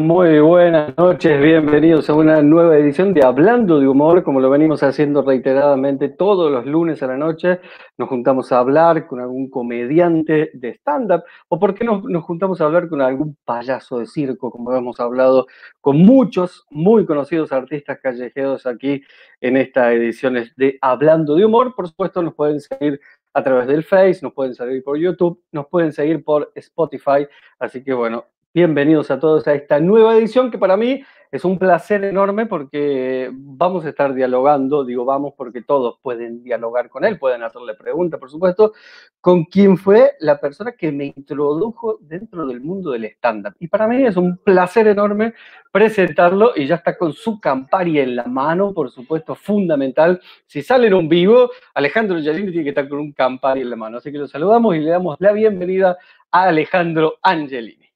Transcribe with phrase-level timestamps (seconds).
[0.00, 4.82] Muy buenas noches, bienvenidos a una nueva edición de Hablando de Humor, como lo venimos
[4.82, 7.60] haciendo reiteradamente todos los lunes a la noche.
[7.98, 12.62] Nos juntamos a hablar con algún comediante de stand-up, o por qué no nos juntamos
[12.62, 15.46] a hablar con algún payaso de circo, como hemos hablado
[15.82, 19.02] con muchos muy conocidos artistas callejeros aquí
[19.42, 21.74] en estas ediciones de Hablando de Humor.
[21.74, 22.98] Por supuesto, nos pueden seguir
[23.34, 27.26] a través del Face, nos pueden seguir por YouTube, nos pueden seguir por Spotify.
[27.58, 31.56] Así que bueno, Bienvenidos a todos a esta nueva edición que para mí es un
[31.56, 37.16] placer enorme porque vamos a estar dialogando, digo vamos porque todos pueden dialogar con él,
[37.16, 38.72] pueden hacerle preguntas, por supuesto,
[39.20, 43.54] con quien fue la persona que me introdujo dentro del mundo del stand-up.
[43.60, 45.32] Y para mí es un placer enorme
[45.70, 50.20] presentarlo y ya está con su Campari en la mano, por supuesto, fundamental.
[50.46, 53.76] Si sale en un vivo, Alejandro Giannini tiene que estar con un Campari en la
[53.76, 53.98] mano.
[53.98, 55.96] Así que lo saludamos y le damos la bienvenida
[56.32, 57.89] a Alejandro Angelini.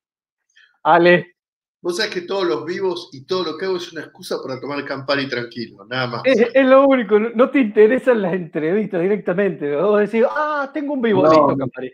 [0.84, 1.34] Ale.
[1.82, 4.58] Vos sabés que todos los vivos y todo lo que hago es una excusa para
[4.58, 6.22] tomar Campari tranquilo, nada más.
[6.24, 9.76] Es, lo único, no te interesan las entrevistas directamente.
[9.76, 11.92] Vos decís, ah, tengo un vivo, listo, Campari.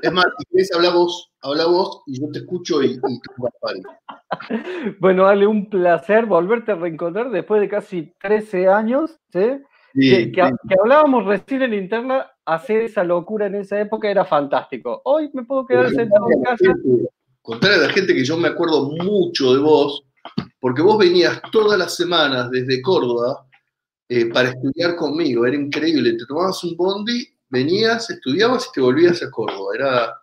[0.00, 3.20] Es más, si querés, habla vos, habla vos y yo te escucho y, y tomo
[3.20, 3.82] Campari.
[5.00, 9.60] Bueno, Ale, un placer volverte a reencontrar después de casi 13 años, ¿sí?
[9.94, 10.42] que, que,
[10.80, 15.02] hablábamos recién en interna, hacer esa locura en esa época era fantástico.
[15.04, 16.74] Hoy me puedo quedar sentado en casa
[17.42, 20.04] contarle a la gente que yo me acuerdo mucho de vos,
[20.60, 23.46] porque vos venías todas las semanas desde Córdoba
[24.08, 29.22] eh, para estudiar conmigo, era increíble, te tomabas un bondi, venías, estudiabas y te volvías
[29.22, 30.14] a Córdoba, era...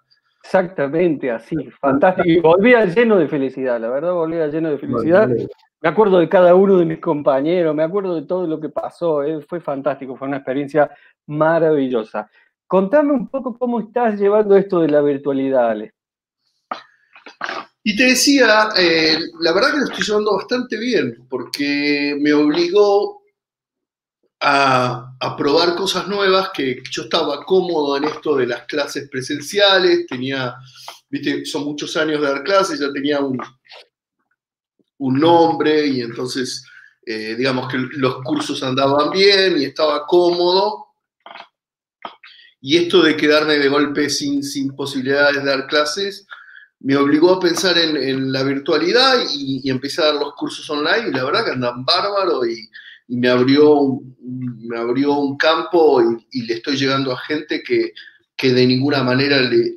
[0.42, 2.28] Exactamente así, fantástico.
[2.28, 5.30] Y volvía lleno de felicidad, la verdad, volvía lleno de felicidad.
[5.82, 9.24] Me acuerdo de cada uno de mis compañeros, me acuerdo de todo lo que pasó,
[9.24, 10.90] eh, fue fantástico, fue una experiencia
[11.28, 12.30] maravillosa.
[12.68, 15.94] Contame un poco cómo estás llevando esto de la virtualidad, Ale.
[17.84, 23.24] Y te decía, eh, la verdad que lo estoy llevando bastante bien, porque me obligó
[24.42, 25.06] a,
[25.38, 30.56] probar cosas nuevas, que yo estaba cómodo en esto de las clases presenciales, tenía,
[31.10, 33.40] viste, son muchos años de dar clases, ya tenía un,
[35.00, 36.66] nombre y entonces,
[37.06, 40.88] eh, digamos que los cursos andaban bien y estaba cómodo.
[42.62, 46.28] Y esto de quedarme de golpe sin posibilidades de dar clases,
[46.82, 51.12] me obligó a pensar en, la virtualidad y, empecé a dar los cursos online y
[51.12, 52.70] la verdad que andan bárbaro y,
[53.10, 54.16] me, abrió un,
[54.62, 56.02] me abrió un campo
[56.32, 57.94] y, le estoy llegando a gente que,
[58.42, 59.76] de ninguna manera le,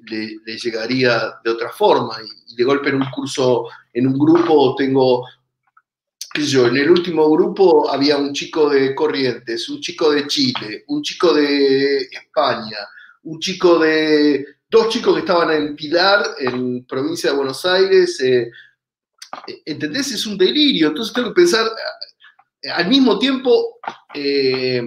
[0.62, 2.16] llegaría de otra forma.
[2.22, 5.26] Y, de golpe en un curso, en un grupo tengo,
[6.32, 10.26] qué sé yo, en el último grupo había un chico de Corrientes, un chico de
[10.28, 12.78] Chile, un chico de España,
[13.24, 18.18] un chico de dos chicos que estaban en Pilar, en provincia de Buenos Aires.
[18.20, 18.50] Eh,
[19.66, 20.12] ¿Entendés?
[20.12, 20.88] Es un delirio.
[20.88, 21.66] Entonces tengo que pensar,
[22.62, 23.78] eh, al mismo tiempo,
[24.14, 24.82] eh,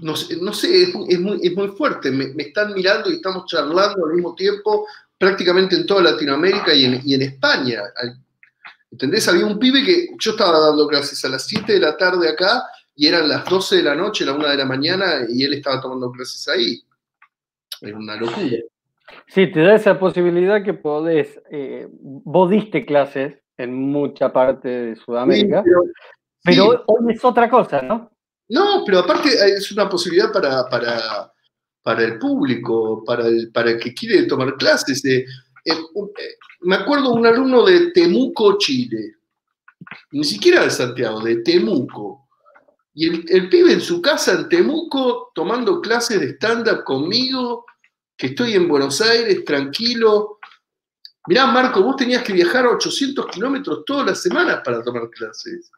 [0.00, 2.12] no, sé, es, muy, fuerte.
[2.12, 4.86] Me, están mirando y estamos charlando al mismo tiempo
[5.18, 7.82] prácticamente en toda Latinoamérica y en, España.
[8.92, 9.26] ¿Entendés?
[9.26, 12.62] Había un pibe que yo estaba dando clases a las 7 de la tarde acá
[12.94, 15.80] y eran las 12 de la noche, la 1 de la mañana y él estaba
[15.80, 16.84] tomando clases ahí
[17.80, 18.56] es una locura.
[19.26, 24.96] Sí, te da esa posibilidad que podés, eh, vos diste clases en mucha parte de
[24.96, 25.62] Sudamérica,
[26.42, 28.10] pero, hoy es otra cosa, ¿no?
[28.48, 31.32] No, pero aparte es una posibilidad para, para,
[31.82, 35.04] para el público, para el, para el que quiere tomar clases.
[35.04, 35.24] Eh,
[35.64, 35.74] eh,
[36.62, 39.16] me acuerdo un alumno de Temuco, Chile,
[40.12, 42.28] ni siquiera de Santiago, de Temuco.
[42.94, 47.64] Y el, el pibe en su casa en Temuco tomando clases de stand-up conmigo,
[48.16, 50.38] que estoy en Buenos Aires, tranquilo.
[51.26, 55.70] Mirá, Marco, vos tenías que viajar a 800 kilómetros todas las semanas para tomar clases.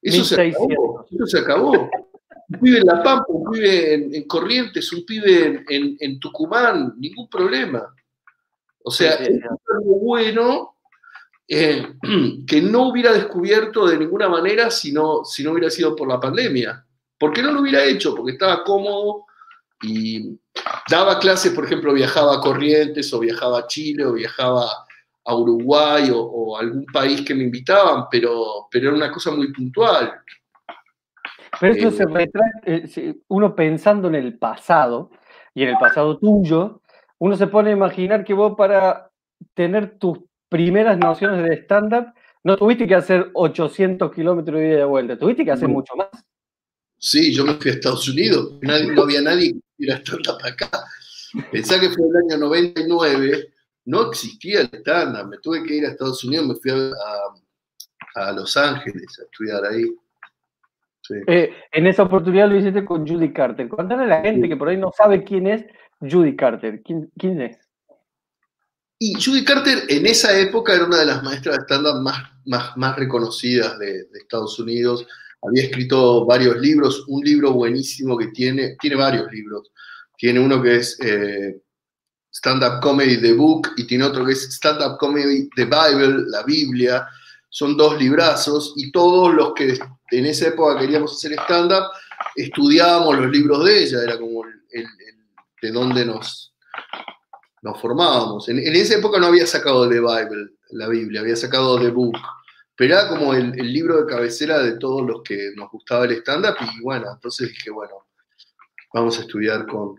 [0.00, 1.06] Eso se acabó.
[1.10, 1.72] Eso se acabó.
[1.72, 7.94] Un pibe en La Pampa, un pibe en, Corrientes, un pibe en, Tucumán, ningún problema.
[8.82, 10.73] O sea, es algo bueno
[11.48, 11.86] eh,
[12.46, 16.20] que no hubiera descubierto de ninguna manera si no, si no hubiera sido por la
[16.20, 16.84] pandemia.
[17.18, 18.14] ¿Por qué no lo hubiera hecho?
[18.14, 19.24] Porque estaba cómodo
[19.82, 20.38] y
[20.90, 24.70] daba clases, por ejemplo, viajaba a Corrientes o viajaba a Chile o viajaba
[25.24, 30.20] a Uruguay o, algún país que me invitaban, pero, pero era una cosa muy puntual.
[31.60, 35.10] Pero esto se eh, retrae, eh, uno pensando en el pasado
[35.54, 36.80] y en el pasado tuyo,
[37.18, 39.10] uno se pone a imaginar que vos para
[39.54, 40.18] tener tus
[40.54, 42.12] primeras nociones de stand-up
[42.44, 45.96] no tuviste que hacer 800 kilómetros de ida y de vuelta, tuviste que hacer mucho
[45.96, 46.06] más.
[46.96, 50.70] Sí, yo me fui a Estados Unidos, no había nadie que ir a stand-up acá.
[51.50, 53.48] Pensá que fue el año 99
[53.86, 55.28] no existía el stand-up.
[55.28, 59.84] Me tuve que ir a Estados Unidos, me fui a, Los Ángeles a estudiar ahí.
[61.26, 63.68] Eh, en esa oportunidad lo hiciste con Judy Carter.
[63.68, 65.66] Cuéntale a la gente que por ahí no sabe quién es
[66.00, 66.80] Judy Carter.
[66.82, 67.58] ¿Quién, es?
[68.98, 72.76] Y Judy Carter en esa época era una de las maestras de stand-up más, más,
[72.76, 75.06] más, reconocidas de, Estados Unidos.
[75.42, 79.70] Había escrito varios libros, un libro buenísimo que tiene, tiene varios libros.
[80.16, 81.60] Tiene uno que es eh,
[82.32, 87.06] Stand-Up Comedy The Book y tiene otro que es Stand-Up Comedy The Bible, la Biblia.
[87.50, 89.78] Son dos librazos y todos los que
[90.10, 91.84] en esa época queríamos hacer stand-up
[92.36, 94.86] estudiábamos los libros de ella, era como el,
[95.62, 96.53] de dónde nos,
[97.64, 98.48] nos formábamos.
[98.50, 102.18] En, esa época no había sacado The Bible, la Biblia, había sacado The Book,
[102.76, 106.56] pero era como el, libro de cabecera de todos los que nos gustaba el stand-up
[106.60, 108.06] y bueno, entonces dije, bueno,
[108.92, 109.98] vamos a estudiar con,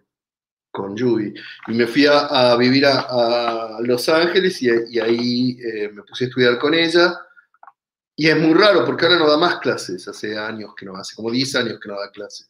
[0.69, 1.33] con Judy.
[1.67, 6.59] Y me fui a, vivir a, Los Ángeles y, ahí eh, me puse a estudiar
[6.59, 7.19] con ella.
[8.15, 11.15] Y es muy raro porque ahora no da más clases, hace años que no, hace
[11.15, 12.47] como 10 años que no da clases.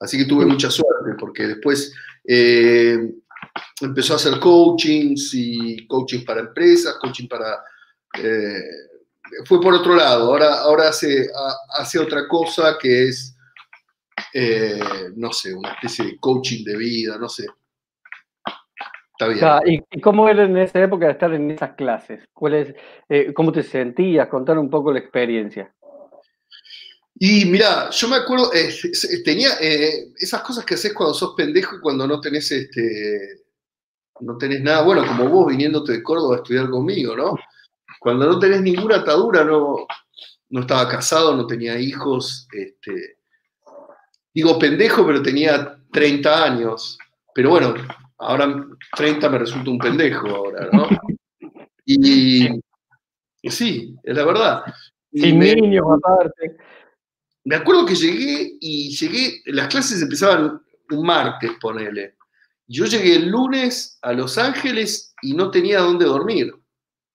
[0.00, 2.98] Así que tuve mucha suerte porque después eh,
[3.80, 7.62] empezó a hacer coachings y coaching para empresas, coaching para...
[8.18, 8.62] Eh,
[9.46, 11.28] fue por otro lado, ahora, ahora hace,
[11.78, 13.32] hace otra cosa que es
[14.34, 14.80] eh,
[15.16, 17.46] no sé, una especie de coaching de vida, no sé.
[19.12, 19.28] Está
[19.62, 19.84] bien.
[19.90, 22.24] ¿y, cómo era en esa época de estar en esas clases?
[22.32, 22.74] ¿Cuál
[23.08, 24.28] eh, ¿Cómo te sentías?
[24.28, 25.72] Contar un poco la experiencia.
[27.14, 28.72] Y mira, yo me acuerdo, eh,
[29.24, 33.41] tenía esas cosas que haces cuando sos pendejo y cuando no tenés este,
[34.22, 37.36] no tenés nada, bueno, como vos viniéndote de Córdoba a estudiar conmigo, ¿no?
[38.00, 39.86] Cuando no tenés ninguna atadura, no,
[40.50, 43.18] no estaba casado, no tenía hijos, este,
[44.34, 46.98] digo pendejo, pero tenía 30 años.
[47.34, 47.74] Pero bueno,
[48.18, 48.66] ahora
[48.96, 50.88] 30 me resulta un pendejo ahora, ¿no?
[51.84, 52.48] Y,
[53.50, 54.62] sí, es la verdad.
[55.12, 56.56] Sin niños aparte.
[57.44, 60.60] Me acuerdo que llegué y llegué, las clases empezaban
[60.90, 62.14] un martes, ponele.
[62.72, 66.54] Yo llegué el lunes a Los Ángeles y no tenía dónde dormir.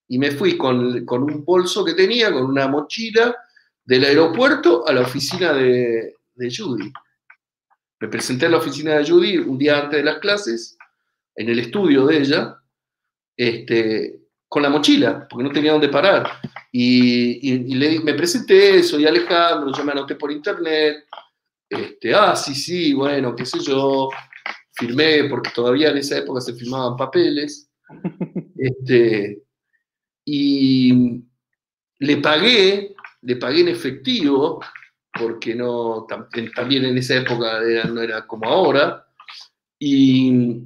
[0.08, 3.36] Y me fui con, con un bolso que tenía, con una mochila,
[3.84, 6.92] del aeropuerto a la oficina de, de Judy.
[8.00, 10.78] Me presenté a la oficina de Judy un día antes de las clases,
[11.36, 12.56] en el estudio de ella,
[13.36, 16.40] este, con la mochila, porque no tenía dónde parar.
[16.72, 21.06] Y, le, me presenté, soy Alejandro, yo me anoté por internet.
[21.68, 24.10] Este, ah, sí, sí, bueno, qué sé yo.
[24.78, 27.70] Firmé, porque todavía en esa época se firmaban papeles.
[28.60, 29.44] Este,
[30.26, 31.24] y
[32.00, 34.60] le pagué, le pagué en efectivo
[35.18, 36.06] porque no,
[36.56, 39.06] también en esa época no era como ahora.
[39.80, 40.64] Y,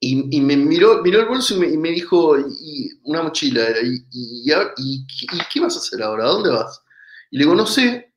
[0.00, 5.06] y, me miró, miró el bolso y me, dijo, y una mochila y, y,
[5.52, 6.24] qué vas a hacer ahora?
[6.24, 6.82] ¿A dónde vas?
[7.30, 8.12] Y le digo, no sé,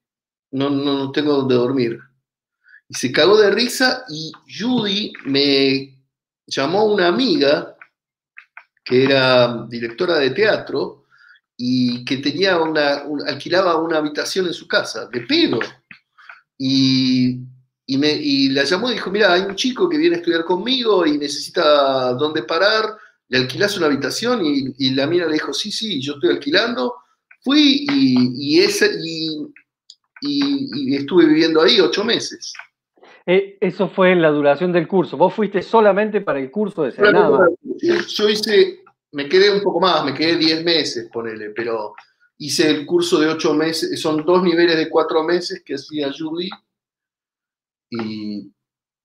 [0.51, 1.99] no, no, tengo dónde dormir.
[2.89, 5.95] Y se cagó de risa y Judy me
[6.47, 7.77] llamó una amiga
[8.83, 11.05] que era directora de teatro
[11.55, 15.59] y que tenía una, alquilaba una habitación en su casa, de pedo.
[16.57, 17.39] Y,
[17.85, 20.43] y, me, y la llamó y dijo, mira, hay un chico que viene a estudiar
[20.43, 25.53] conmigo y necesita dónde parar, le alquilás una habitación y, y la mina le dijo,
[25.53, 26.95] sí, sí, yo estoy alquilando.
[27.43, 32.53] Fui y, y, ese, y, estuve viviendo ahí ocho meses.
[33.31, 35.15] Eh, eso fue en la duración del curso.
[35.15, 37.47] Vos fuiste solamente para el curso de Senama.
[37.61, 38.79] Yo hice
[39.11, 41.93] me quedé un poco más, me quedé 10 meses, ponele, pero
[42.37, 46.49] hice el curso de 8 meses, son dos niveles de 4 meses que hacía Judy
[47.91, 48.51] y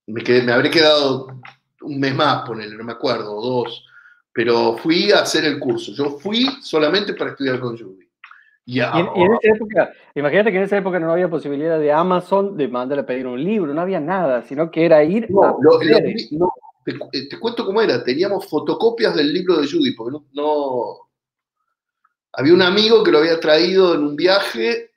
[0.06, 1.40] me, quedé, me habré quedado
[1.82, 3.84] un mes más, ponele, no me acuerdo, dos,
[4.32, 8.03] pero fui a hacer el curso, yo fui solamente para estudiar con Judy.
[8.66, 8.86] Y, en,
[9.42, 13.06] esa época, imagínate que en esa época no había posibilidad de Amazon de mandarle a
[13.06, 16.50] pedir un libro, no había nada, sino que era ir a no,
[16.86, 21.08] eh, te, cuento cómo era, teníamos fotocopias del libro de Judy, porque no,
[22.32, 24.92] Había un amigo que lo había traído en un viaje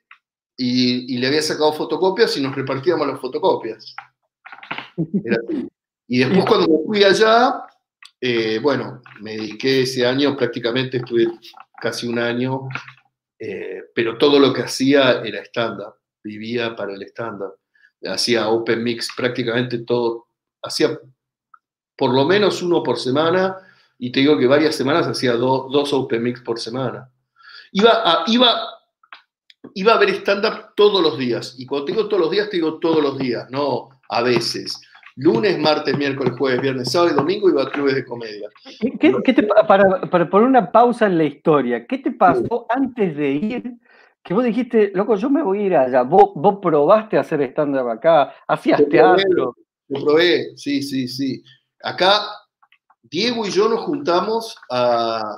[0.56, 3.94] y, le había sacado fotocopias y nos repartíamos las fotocopias.
[6.08, 7.62] y después cuando me fui allá,
[8.20, 11.28] eh, bueno, me dediqué ese año, prácticamente estuve
[11.80, 12.68] casi un año,
[13.38, 17.50] eh, pero todo lo que hacía era estándar, vivía para el estándar.
[18.04, 20.28] Hacía Open Mix prácticamente todo,
[20.62, 20.98] hacía
[21.96, 23.56] por lo menos uno por semana,
[23.98, 27.10] y te digo que varias semanas hacía dos Open Mix por semana.
[27.72, 28.60] Iba a, iba,
[29.74, 32.56] iba a ver stand-up todos los días, y cuando te digo todos los días, te
[32.56, 34.80] digo todos los días, no a veces.
[35.18, 38.48] Lunes, martes, miércoles, jueves, viernes, sábado y domingo iba a clubes de comedia.
[39.66, 43.72] para, poner una pausa en la historia, ¿qué te pasó antes de ir?
[44.22, 46.02] Que vos dijiste, loco, yo me voy a ir allá.
[46.02, 49.56] Vos, vos probaste a hacer stand-up acá, hacías teatro.
[49.88, 51.42] Lo probé, sí, sí, sí.
[51.82, 52.26] Acá,
[53.02, 55.34] Diego y yo nos juntamos a.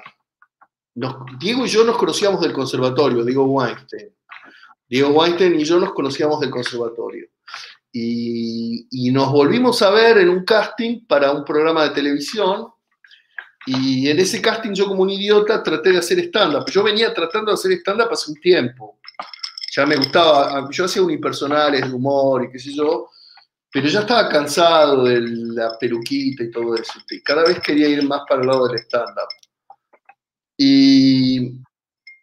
[1.38, 4.12] Diego y yo nos conocíamos del conservatorio, Diego Weinstein.
[4.88, 7.28] Diego Weinstein y yo nos conocíamos del conservatorio.
[7.92, 12.68] Y, y, nos volvimos a ver en un casting para un programa de televisión.
[13.66, 16.70] Y en ese casting yo como un idiota traté de hacer stand-up.
[16.70, 19.00] Yo venía tratando de hacer stand-up hace un tiempo.
[19.75, 23.09] Ya me gustaba, yo hacía unipersonales de humor y qué sé yo,
[23.73, 26.94] pero ya estaba cansado de la peluquita y todo eso.
[27.09, 29.28] Y cada vez quería ir más para el lado del stand-up.
[30.56, 31.00] Y,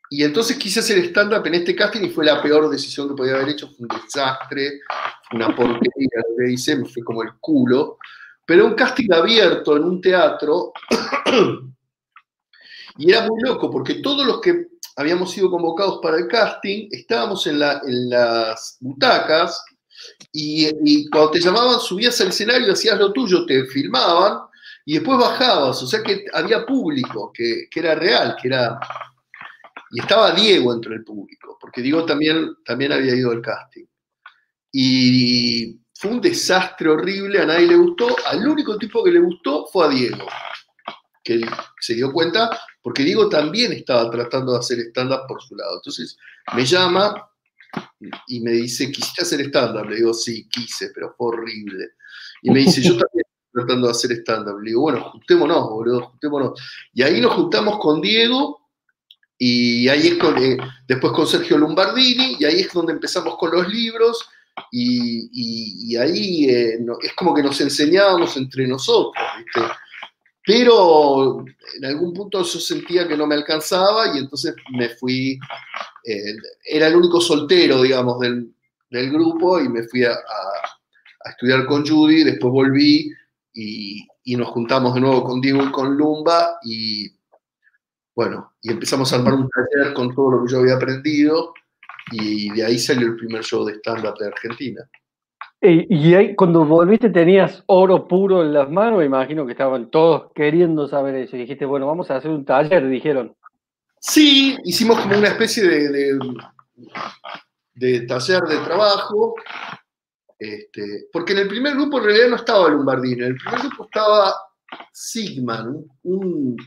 [0.09, 3.35] y entonces quise hacer stand-up en este casting y fue la peor decisión que podía
[3.35, 3.67] haber hecho.
[3.67, 4.81] Fue un desastre,
[5.33, 7.97] una porquería lo que hice, me fue como el culo.
[8.45, 10.71] Pero un casting abierto en un teatro.
[12.97, 17.45] y era muy loco porque todos los que habíamos sido convocados para el casting estábamos
[17.47, 19.63] en, la, en las butacas
[20.31, 24.39] y, cuando te llamaban, subías al escenario, hacías lo tuyo, te filmaban
[24.85, 25.81] y después bajabas.
[25.81, 28.79] O sea que había público, que, era real, que era.
[29.91, 33.85] Y estaba Diego entre el público, porque Diego también, también había ido al casting.
[34.71, 38.15] Y fue un desastre horrible, a nadie le gustó.
[38.25, 40.27] Al único tipo que le gustó fue a Diego,
[41.23, 41.41] que
[41.79, 42.49] se dio cuenta,
[42.81, 45.77] porque Diego también estaba tratando de hacer stand-up por su lado.
[45.77, 46.17] Entonces
[46.53, 47.29] me llama
[48.27, 49.89] y me dice, ¿quisiste hacer stand-up?
[49.89, 51.91] Le digo, sí, quise, pero fue horrible.
[52.41, 54.59] Y me dice, yo también estoy tratando de hacer stand-up.
[54.59, 56.61] Le digo, bueno, juntémonos, boludo, juntémonos.
[56.93, 58.66] Y ahí nos juntamos con Diego
[59.37, 63.51] y ahí es con, eh, después con Sergio Lombardini y ahí es donde empezamos con
[63.51, 64.27] los libros
[64.71, 69.13] y, ahí eh, es como que nos enseñábamos entre nosotros,
[70.43, 71.45] Pero
[71.77, 75.39] en algún punto yo sentía que no me alcanzaba y entonces me fui
[76.07, 78.53] eh, era el único soltero, digamos, del,
[78.89, 80.17] grupo y me fui a,
[81.25, 83.11] estudiar con Judy, después volví
[83.53, 87.09] y, nos juntamos de nuevo con Diego y con Lumba y
[88.17, 91.53] bueno, y empezamos a armar un taller con todo lo que yo había aprendido
[92.11, 94.89] y de ahí salió el primer show de stand-up de Argentina.
[95.61, 100.87] Y, ahí, cuando volviste tenías oro puro en las manos, imagino que estaban todos queriendo
[100.87, 101.35] saber eso.
[101.35, 103.35] Y dijiste, bueno, vamos a hacer un taller, dijeron.
[103.99, 106.17] Sí, hicimos como una especie de,
[107.75, 109.35] de, taller de trabajo,
[110.39, 113.85] este, porque en el primer grupo en realidad no estaba Lombardino, en el primer grupo
[113.85, 114.33] estaba
[114.91, 116.57] Sigman, un,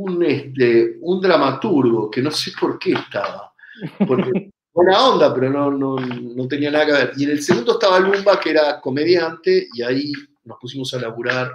[0.00, 3.52] un, este, un dramaturgo, que no sé por qué estaba.
[4.06, 7.12] Porque buena onda, pero no, no, tenía nada que ver.
[7.16, 10.12] Y en el segundo estaba Lumba, que era comediante, y ahí
[10.44, 11.52] nos pusimos a laburar.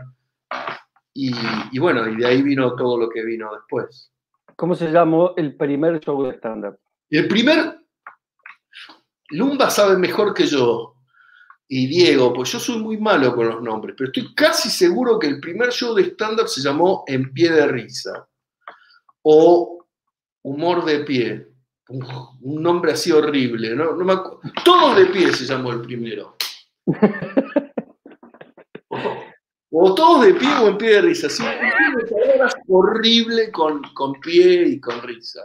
[1.14, 1.34] Y,
[1.72, 4.12] y, bueno, y de ahí vino todo lo que vino después.
[4.56, 6.78] ¿Cómo se llamó el primer show de stand-up?
[7.10, 7.80] El primer,
[9.30, 10.94] Lumba sabe mejor que yo
[11.68, 15.28] y Diego, pues yo soy muy malo con los nombres, pero estoy casi seguro que
[15.28, 18.28] el primer show de stand-up se llamó En pie de risa
[19.28, 19.76] o
[20.44, 21.48] Humor de pie.
[21.90, 23.96] Un nombre así horrible, ¿no?
[23.96, 24.14] no me
[24.64, 26.36] Todos de pie se llamó el primero.
[29.72, 31.30] O todos de pie o en pie de risa.
[31.30, 31.44] Sí,
[32.68, 35.44] horrible con, con pie y con risa.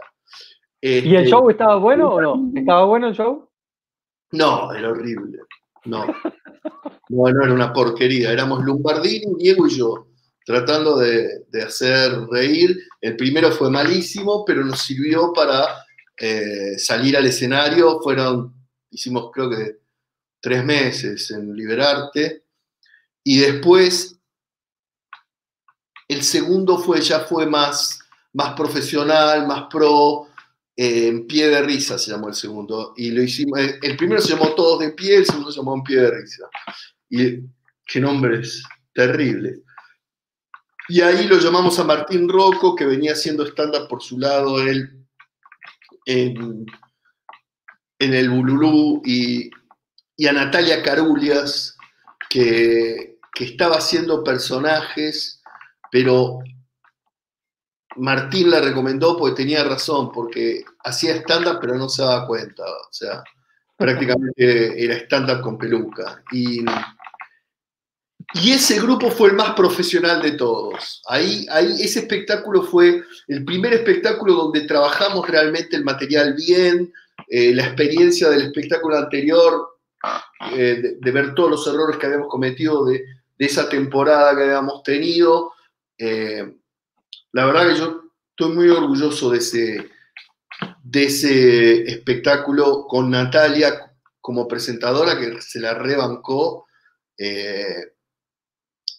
[0.79, 2.51] ¿Y el este, show estaba bueno o no?
[2.55, 3.49] ¿Estaba bueno el show?
[4.31, 5.39] No, era horrible.
[5.85, 6.05] No.
[7.09, 8.31] No, era una porquería.
[8.31, 10.07] Éramos Lombardini, Diego y yo,
[10.45, 12.79] tratando de, hacer reír.
[12.99, 15.67] El primero fue malísimo, pero nos sirvió para
[16.17, 17.99] eh, salir al escenario.
[18.01, 18.53] Fueron,
[18.89, 19.77] hicimos creo que
[20.39, 22.43] tres meses en Liberarte.
[23.23, 24.17] Y después
[26.07, 27.99] el segundo fue, ya fue más,
[28.33, 30.27] más profesional, más pro,
[30.75, 32.93] eh, en pie de risa se llamó el segundo.
[32.97, 35.75] Y lo hicimos, eh, el primero se llamó Todos de pie, el segundo se llamó
[35.75, 36.49] En pie de risa.
[37.09, 37.39] Y
[37.85, 39.61] qué nombre es, terrible.
[40.91, 45.05] Y ahí lo llamamos a Martín Rocco, que venía haciendo estándar por su lado él
[46.05, 46.65] en,
[47.99, 49.49] el Bululú, y,
[50.27, 51.77] a Natalia Carulias,
[52.29, 55.41] que, que estaba haciendo personajes
[55.91, 56.39] pero
[57.97, 62.91] Martín la recomendó porque tenía razón, porque hacía stand-up pero no se daba cuenta, o
[62.91, 63.21] sea,
[63.77, 66.23] prácticamente era stand-up con peluca.
[66.31, 66.63] Y,
[68.33, 71.01] y, ese grupo fue el más profesional de todos.
[71.07, 76.93] Ahí, ahí, ese espectáculo fue el primer espectáculo donde trabajamos realmente el material bien,
[77.27, 79.69] eh, la experiencia del espectáculo anterior
[80.53, 83.05] eh, de, ver todos los errores que habíamos cometido de,
[83.37, 85.53] esa temporada que habíamos tenido.
[85.97, 86.57] Eh,
[87.31, 89.89] la verdad que yo estoy muy orgulloso de ese,
[90.83, 96.67] de ese espectáculo con Natalia como presentadora que se la rebancó.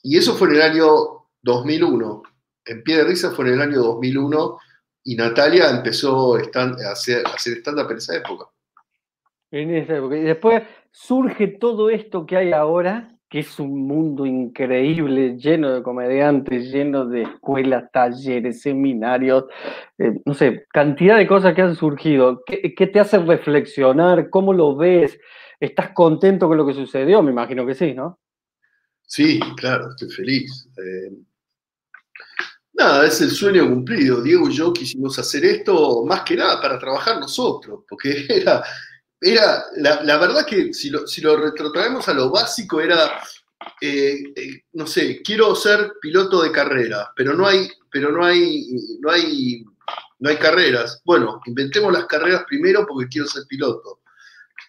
[0.03, 0.87] Y eso fue en el año
[1.43, 2.23] 2001.
[2.65, 4.59] En pie de risa fue en el año 2001
[5.05, 6.41] y Natalia empezó a
[6.93, 8.47] hacer, a hacer stand-up en esa época.
[9.51, 10.17] En esa época.
[10.17, 15.83] Y después surge todo esto que hay ahora, que es un mundo increíble, lleno de
[15.83, 19.47] comediantes, lleno de escuelas, talleres, seminarios,
[19.99, 22.43] eh, no sé, cantidad de cosas que han surgido.
[22.45, 24.29] ¿Qué, te hace reflexionar?
[24.31, 25.19] ¿Cómo lo ves?
[25.59, 27.23] ¿Estás contento con lo que sucedió?
[27.23, 28.19] Me imagino que sí, ¿no?
[29.15, 30.67] Sí, claro, estoy feliz.
[30.79, 31.13] Eh,
[32.73, 34.23] nada, es el sueño cumplido.
[34.23, 38.65] Diego y yo quisimos hacer esto más que nada para trabajar nosotros, porque era
[39.21, 43.23] era, la, verdad que si lo, retrotraemos a lo básico, era,
[43.83, 48.67] eh, eh, no sé, quiero ser piloto de carrera, pero no hay, pero no hay,
[49.01, 49.63] no hay,
[50.21, 51.03] no hay carreras.
[51.05, 54.01] Bueno, inventemos las carreras primero porque quiero ser piloto.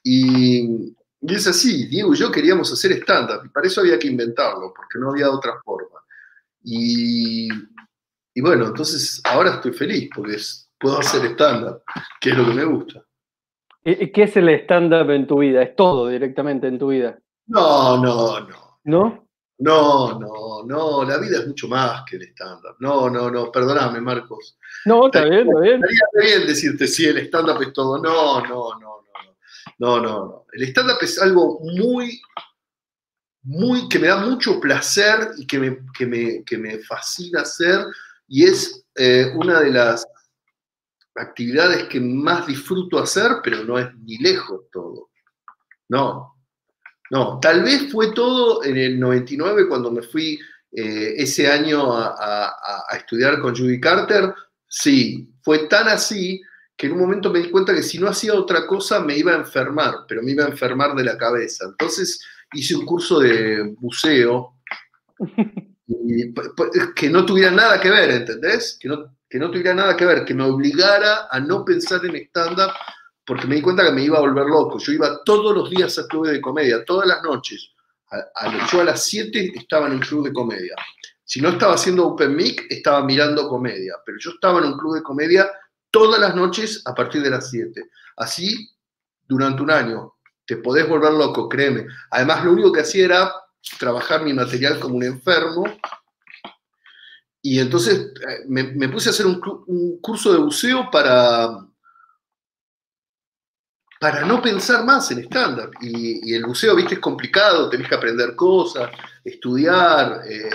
[0.04, 0.94] Y,
[1.28, 5.00] es así, Diego y yo queríamos hacer stand-up, y para eso había que inventarlo, porque
[5.00, 6.00] no había otra forma.
[6.64, 7.48] Y,
[8.34, 10.38] y bueno, entonces ahora estoy feliz porque
[10.80, 11.84] puedo hacer stand-up,
[12.20, 13.04] que es lo que me gusta.
[13.84, 15.62] ¿Qué es el stand-up en tu vida?
[15.62, 17.20] ¿Es todo directamente en tu vida?
[17.48, 18.80] No, no, no.
[18.86, 19.28] ¿No?
[19.60, 22.76] No, no, no, la vida es mucho más que el stand-up.
[22.80, 24.58] No, no, no, perdóname, Marcos.
[24.86, 25.82] No, está bien, está bien.
[25.84, 27.98] Estaría bien decirte, sí, el stand-up es todo.
[27.98, 29.03] No, no, no,
[29.80, 30.46] no, no, no.
[30.54, 32.22] El stand-up es algo muy,
[33.44, 37.86] muy, que me da mucho placer y que me, que me, que me fascina hacer
[38.28, 40.06] y es eh, una de las
[41.16, 45.10] actividades que más disfruto hacer, pero no es ni lejos todo.
[45.90, 46.34] No,
[47.12, 50.40] no, tal vez fue todo en el 99 cuando me fui
[50.72, 52.56] eh, ese año a,
[52.98, 54.34] estudiar con Judy Carter.
[54.68, 56.42] Sí, fue tan así
[56.84, 59.32] que en un momento me di cuenta que si no hacía otra cosa me iba
[59.32, 61.64] a enfermar, pero me iba a enfermar de la cabeza.
[61.64, 64.58] Entonces hice un curso de buceo
[66.94, 68.78] que no tuviera nada que ver, ¿entendés?
[68.82, 72.18] Que no, que no tuviera nada que ver, que me obligara a no pensar en
[72.18, 72.74] stand-up,
[73.26, 74.78] porque me di cuenta que me iba a volver loco.
[74.78, 77.72] Yo iba todos los días a club de comedia, todas las noches.
[78.12, 80.76] A, yo a las 7 estaba en un club de comedia.
[81.24, 84.96] Si no estaba haciendo Open Mic, estaba mirando comedia, pero yo estaba en un club
[84.96, 85.50] de comedia
[85.94, 87.88] todas las noches a partir de las 7.
[88.18, 88.72] Así
[89.28, 90.16] durante un año.
[90.46, 91.86] Te podés volver loco, créeme.
[92.10, 93.32] Además, lo único que hacía era
[93.80, 95.64] trabajar mi material como un enfermo
[97.42, 99.40] y entonces eh, me, puse a hacer un,
[100.02, 101.60] curso de buceo para,
[104.00, 105.72] para no pensar más en stand-up.
[105.80, 108.90] Y, el buceo, viste, es complicado, tenés que aprender cosas,
[109.24, 110.22] estudiar.
[110.28, 110.50] Eh,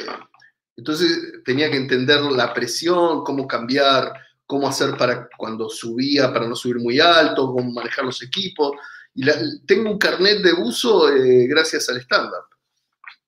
[0.77, 4.12] entonces tenía que entender la presión, cómo cambiar,
[4.48, 8.72] cómo hacer para cuando subía, para no subir muy alto, cómo manejar los equipos.
[9.14, 9.22] Y
[9.66, 12.46] tengo un carnet de buzo eh, gracias al stand-up.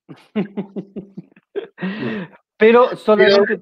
[2.57, 3.61] Pero solamente,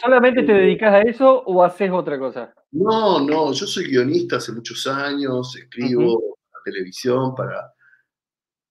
[0.00, 2.54] solamente te dedicas a eso o haces otra cosa.
[2.72, 7.74] No, no, yo soy guionista hace muchos años, escribo televisión para,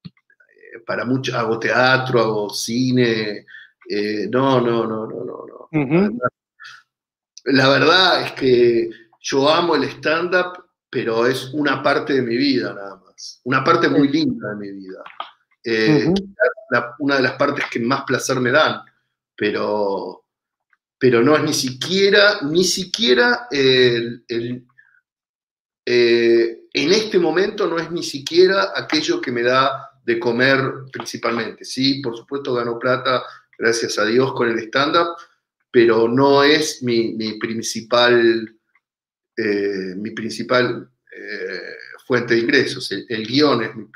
[0.04, 3.46] eh, para mucho, hago teatro, hago cine.
[3.88, 5.70] Eh, no, no, no, no, no, no.
[7.46, 12.74] La verdad es que yo amo el stand-up, pero es una parte de mi vida
[12.74, 13.42] nada más.
[13.44, 15.04] Una parte muy linda de mi vida.
[15.64, 16.14] Eh,
[17.00, 18.82] una de las partes que más placer me dan
[19.36, 20.26] pero,
[20.98, 24.24] pero no es ni siquiera, ni siquiera el,
[25.86, 30.60] eh, en este momento no es ni siquiera aquello que me da de comer
[30.92, 31.66] principalmente.
[31.66, 33.24] Sí, por supuesto gano plata,
[33.58, 35.16] gracias a Dios, con el stand-up,
[35.74, 38.48] pero no es mi, principal,
[39.36, 42.92] eh, mi principal eh, fuente de ingresos.
[42.92, 43.88] El, guion es mi...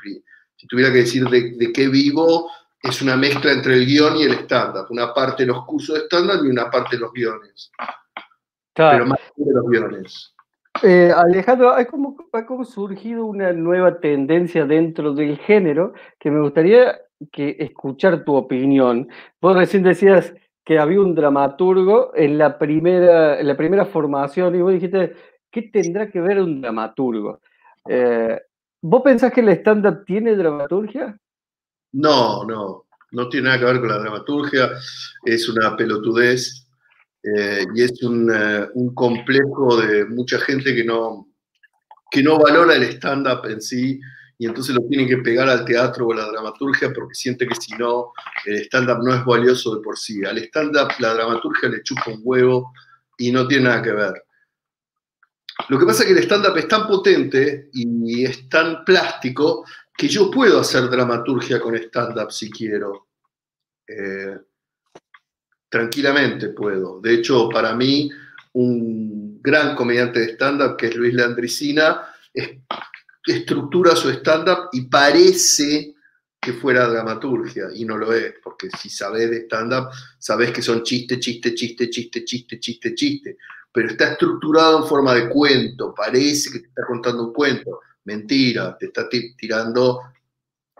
[0.56, 2.50] Si tuviera que decir de, de qué vivo,
[2.82, 4.86] es una mezcla entre el guion y el stand-up.
[4.90, 7.70] Una parte de los cursos de stand-up y una parte de los guiones.
[8.74, 10.34] Pero más de los guiones.
[10.82, 16.40] Eh, Alejandro, hay como, ha como surgido una nueva tendencia dentro del género que me
[16.40, 16.98] gustaría
[17.30, 19.08] que escuchar tu opinión.
[19.40, 20.34] Vos recién decías
[20.68, 25.14] que había un dramaturgo en la primera, en la primera formación y vos dijiste,
[25.50, 27.40] ¿qué tendrá que ver un dramaturgo?
[27.88, 28.38] Eh,
[28.82, 31.18] ¿Vos pensás que el stand-up tiene dramaturgia?
[31.92, 34.68] No, no, no tiene nada que ver con la dramaturgia,
[35.24, 36.68] es una pelotudez
[37.22, 41.28] eh, y es eh, un, complejo de mucha gente que no,
[42.10, 43.98] que no valora el stand-up en sí
[44.40, 47.56] y entonces lo tienen que pegar al teatro o a la dramaturgia porque siente que
[47.56, 48.12] si no,
[48.46, 50.24] el stand-up no es valioso de por sí.
[50.24, 52.72] Al stand-up la dramaturgia le chupa un huevo
[53.18, 54.24] y no tiene nada que ver.
[55.68, 59.64] Lo que pasa es que el stand-up es tan potente y es tan plástico
[59.96, 63.08] que yo puedo hacer dramaturgia con stand-up si quiero.
[63.88, 64.38] Eh,
[65.68, 67.00] tranquilamente puedo.
[67.00, 68.08] De hecho, para mí,
[68.52, 72.06] un gran comediante de stand-up, que es Luis Landricina,
[73.32, 75.94] estructura su stand-up y parece
[76.40, 79.88] que fuera dramaturgia, y no lo es, porque si sabes de stand-up,
[80.18, 83.36] sabes que son chiste, chiste, chiste, chiste, chiste, chiste, chiste,
[83.72, 88.76] pero está estructurado en forma de cuento, parece que te está contando un cuento, mentira,
[88.78, 90.00] te está tirando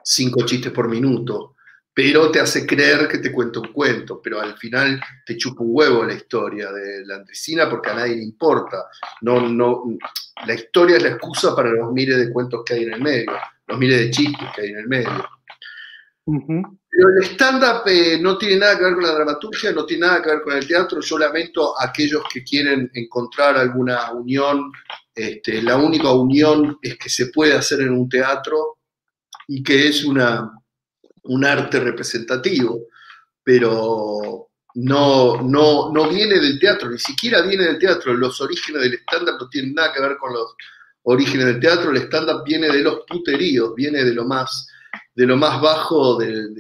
[0.02, 1.56] cinco chistes por minuto,
[1.98, 5.70] pero te hace creer que te cuenta un cuento, pero al final te chupa un
[5.72, 8.84] huevo la historia de la andricina porque a nadie le importa.
[9.22, 9.82] No, no,
[10.46, 13.32] la historia es la excusa para los miles de cuentos que hay en el medio,
[13.66, 15.28] los miles de chistes que hay en el medio.
[16.24, 20.22] Pero el stand-up eh, no tiene nada que ver con la dramaturgia, no tiene nada
[20.22, 21.00] que ver con el teatro.
[21.00, 24.70] Yo lamento a aquellos que quieren encontrar alguna unión.
[25.12, 28.78] Este, la única unión es que se puede hacer en un teatro
[29.48, 30.57] y que es una,
[31.28, 32.86] un arte representativo,
[33.42, 38.14] pero no, no, no viene del teatro, ni siquiera viene del teatro.
[38.14, 40.54] Los orígenes del stand-up no tienen nada que ver con los
[41.02, 41.90] orígenes del teatro.
[41.90, 44.68] El stand-up viene de los puteríos, viene de lo más,
[45.14, 46.54] de lo más bajo del...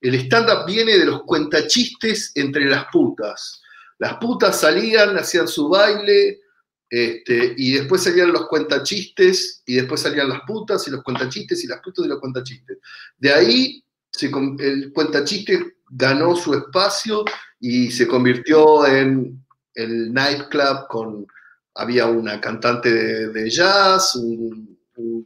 [0.00, 3.60] el stand-up viene de los cuentachistes entre las putas.
[3.98, 6.40] Las putas salían, hacían su baile,
[6.88, 11.66] este, y después salían los cuentachistes, y después salían las putas, y los cuentachistes, y
[11.66, 12.78] las putas, y los cuentachistes.
[13.18, 17.24] De ahí se, el cuentachiste ganó su espacio
[17.60, 19.44] y se convirtió en
[19.74, 21.26] el nightclub con,
[21.74, 24.78] había una cantante de, jazz, un,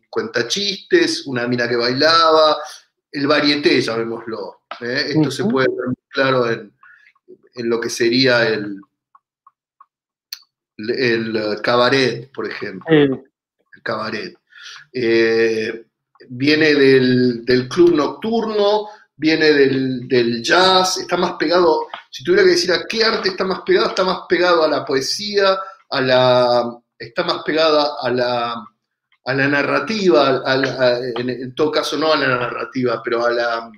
[0.09, 2.57] cuentachistes, una mina que bailaba,
[3.13, 4.63] el varieté, llamémoslo.
[4.81, 5.13] ¿eh?
[5.15, 6.73] Esto se puede ver muy claro en,
[7.55, 8.81] en lo que sería el,
[10.79, 12.87] el eh, cabaret, por ejemplo.
[12.89, 14.37] El cabaret.
[14.93, 15.87] Eh,
[16.29, 22.85] viene del, club nocturno, viene del, jazz, está más pegado, si tuviera que decir a
[22.87, 25.59] qué arte está más pegado, está más pegado a la poesía,
[25.91, 28.65] a la, está más pegada a la,
[29.25, 30.43] a la narrativa,
[31.17, 33.71] en, todo caso no a la narrativa, pero a la,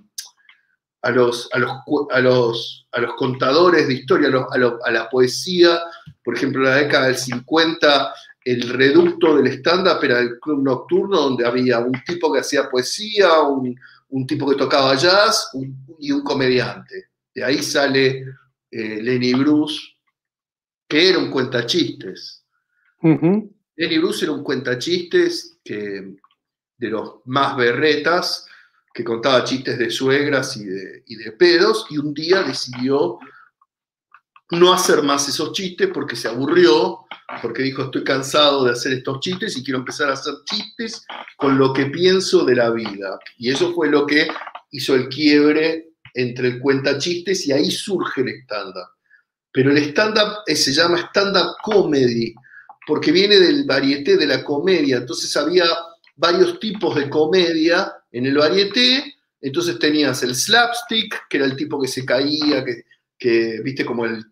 [1.03, 1.73] a los, a los,
[2.11, 5.81] a los, a los contadores de historia, a, la poesía.
[6.23, 11.21] Por ejemplo, en la década del 50, el reducto del stand-up era el club nocturno,
[11.21, 13.77] donde había un tipo que hacía poesía, un,
[14.27, 15.51] tipo que tocaba jazz
[15.99, 17.11] y un comediante.
[17.35, 18.25] De ahí sale
[18.71, 19.79] eh, Lenny Bruce,
[20.89, 22.45] que era un cuentachistes.
[23.03, 26.17] Lenny Bruce era un cuentachistes que,
[26.77, 28.47] de los más berretas,
[28.93, 33.19] que contaba chistes de suegras y de, y de pedos, y un día decidió
[34.53, 37.07] no hacer más esos chistes porque se aburrió,
[37.41, 41.05] porque dijo estoy cansado de hacer estos chistes y quiero empezar a hacer chistes
[41.37, 43.19] con lo que pienso de la vida.
[43.39, 44.29] Y eso fue lo que
[44.73, 48.89] hizo el quiebre entre el cuenta chistes y ahí surge el stand-up.
[49.53, 52.35] Pero el stand-up eh, se llama stand-up comedy
[52.87, 54.99] porque viene del varieté de la comedia.
[54.99, 55.65] Entonces había
[56.17, 61.81] varios tipos de comedia en el varieté, entonces tenías el slapstick, que era el tipo
[61.81, 62.85] que se caía, que,
[63.19, 64.25] que viste como el...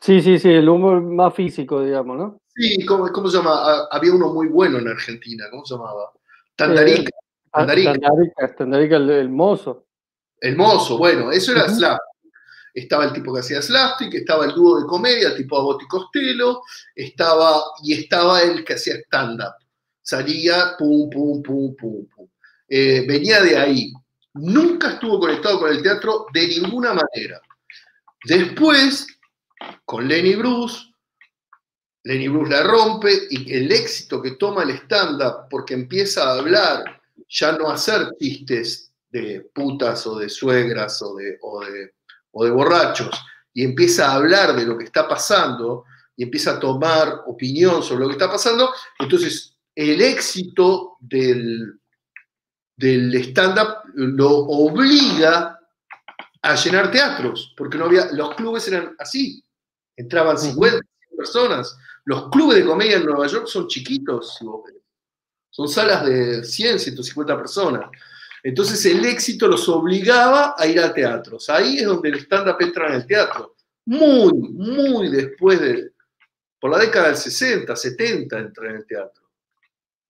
[0.00, 2.40] Sí, sí, sí, el humor más físico, digamos, ¿no?
[2.54, 3.52] Sí, ¿cómo, cómo se llama?
[3.54, 6.10] Ah, había uno muy bueno en Argentina, ¿cómo se llamaba?
[6.56, 7.10] Tandarica.
[7.10, 9.86] Eh, ah, Tandarica, Tandarica, el, mozo.
[10.40, 12.10] El mozo, bueno, eso era slapstick.
[12.72, 16.62] Estaba el tipo que hacía slapstick, estaba el dúo de comedia tipo Abbott y Costello,
[16.94, 19.54] estaba, y estaba el que hacía stand-up.
[20.00, 22.28] Salía, pum, pum, pum, pum, pum.
[22.68, 23.92] Eh, venía de ahí.
[24.34, 27.40] Nunca estuvo conectado con el teatro de ninguna manera.
[28.24, 29.06] Después,
[29.84, 30.94] con Lenny Bruce,
[32.04, 37.00] Lenny Bruce la rompe y el éxito que toma el stand-up porque empieza a hablar,
[37.28, 41.94] ya no a hacer chistes de putas o de suegras o de, o de,
[42.32, 43.10] o de borrachos,
[43.52, 45.84] y empieza a hablar de lo que está pasando
[46.16, 51.80] y empieza a tomar opinión sobre lo que está pasando, entonces el éxito del,
[52.76, 55.58] del stand-up lo obliga
[56.42, 59.42] a llenar teatros, porque no había, los clubes eran así,
[60.00, 60.80] entraban 50
[61.16, 61.76] personas.
[62.04, 64.38] Los clubes de comedia en Nueva York son chiquitos,
[65.50, 67.90] son salas de 100, 150 personas.
[68.42, 71.50] Entonces el éxito los obligaba a ir a teatros.
[71.50, 73.54] Ahí es donde el stand-up entra en el teatro.
[73.84, 75.92] Muy, muy después de,
[76.58, 79.24] por la década del 60, 70 entra en el teatro.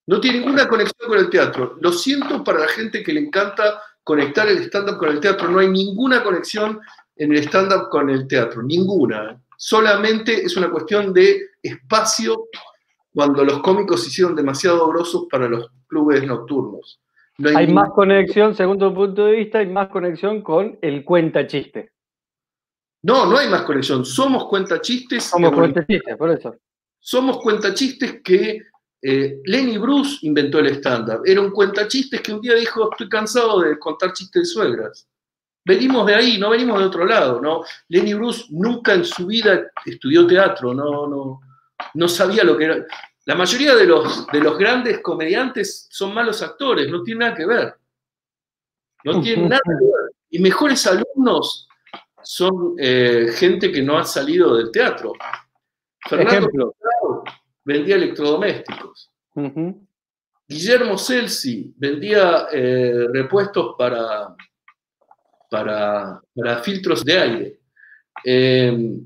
[0.07, 1.76] No tiene ninguna conexión con el teatro.
[1.81, 5.48] Lo siento para la gente que le encanta conectar el stand-up con el teatro.
[5.48, 6.81] No hay ninguna conexión
[7.16, 9.40] en el stand-up con el teatro, ninguna.
[9.62, 12.46] Solamente es una cuestión de espacio
[13.12, 16.99] cuando los cómicos se hicieron demasiado grosos para los clubes nocturnos.
[17.55, 21.92] hay, más conexión, según tu punto de vista, hay más conexión con el cuenta chiste.
[23.03, 24.03] No, no hay más conexión.
[24.03, 25.25] Somos cuenta chistes.
[25.25, 26.57] Somos cuenta chistes, por eso.
[26.99, 28.62] Somos cuenta chistes que
[29.03, 31.20] eh, Lenny Bruce inventó el stand-up.
[31.27, 35.07] Era un cuenta chistes que un día dijo: Estoy cansado de contar chistes de suegras.
[35.64, 37.62] Venimos de ahí, no venimos de otro lado, ¿no?
[37.88, 41.40] Lenny Bruce nunca en su vida estudió teatro, no, no,
[41.94, 42.87] no sabía lo que era.
[43.27, 47.46] La mayoría de los, de los grandes comediantes son malos actores, no tiene nada que
[47.46, 47.75] ver.
[49.05, 50.12] No tienen nada que ver.
[50.31, 51.68] Y mejores alumnos
[52.23, 55.12] son eh, gente que no ha salido del teatro.
[56.09, 56.75] Fernando
[57.64, 59.11] vendía electrodomésticos.
[60.49, 64.35] Guillermo Celsi vendía eh, repuestos para,
[65.50, 66.22] para,
[66.62, 67.60] filtros de aire.
[68.24, 69.04] Em,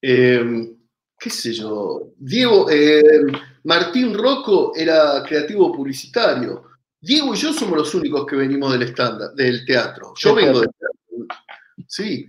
[0.00, 0.76] em,
[1.18, 3.26] qué sé yo, Diego, em,
[3.64, 6.64] Martín Rocco era creativo publicitario.
[7.00, 10.14] Diego y yo somos los únicos que venimos del estándar, del teatro.
[10.16, 11.38] Yo vengo del teatro.
[11.86, 12.26] Sí,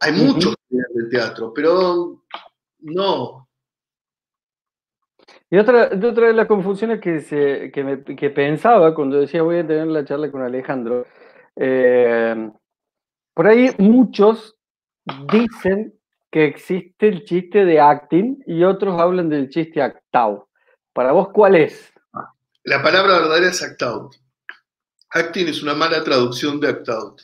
[0.00, 2.24] hay muchos que vienen del teatro, pero
[2.80, 3.48] no.
[5.52, 10.04] Y otra, otra de las confusiones que, que pensaba cuando decía voy a tener la
[10.04, 11.06] charla con Alejandro,
[11.62, 12.50] eh,
[13.34, 14.56] por ahí muchos
[15.30, 15.94] dicen
[16.30, 20.44] que existe el chiste de acting y otros hablan del chiste act-out.
[20.94, 21.92] Para vos, ¿cuál es?
[22.64, 24.14] La palabra verdadera es act-out.
[25.10, 27.20] Acting es una mala traducción de act-out.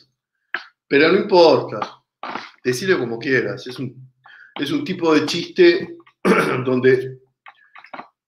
[0.87, 2.03] Pero no importa.
[2.63, 3.65] Decirlo como quieras.
[3.65, 4.11] Es un,
[4.55, 5.97] es un tipo de chiste
[6.63, 7.21] donde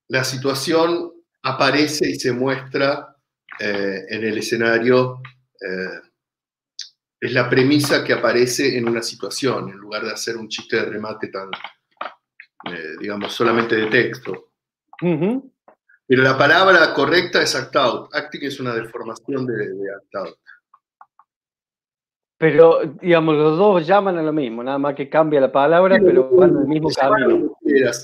[0.08, 1.12] la situación
[1.44, 3.16] aparece y se muestra
[3.60, 5.22] eh, en el escenario
[5.62, 6.02] eh,
[7.20, 10.86] es la premisa que aparece en una situación, en lugar de hacer un chiste de
[10.86, 11.50] remate tan,
[12.72, 14.52] eh, digamos, solamente de texto.
[15.00, 18.16] Pero la palabra correcta es act out.
[18.16, 20.38] Acting es una deformación de, act out.
[22.38, 26.30] Pero, digamos, los dos llaman a lo mismo, nada más que cambia la palabra, pero
[26.30, 27.54] van al mismo camino.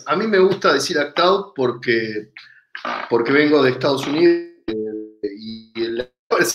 [0.07, 2.33] A mí me gusta decir act out porque,
[3.09, 4.54] porque vengo de Estados Unidos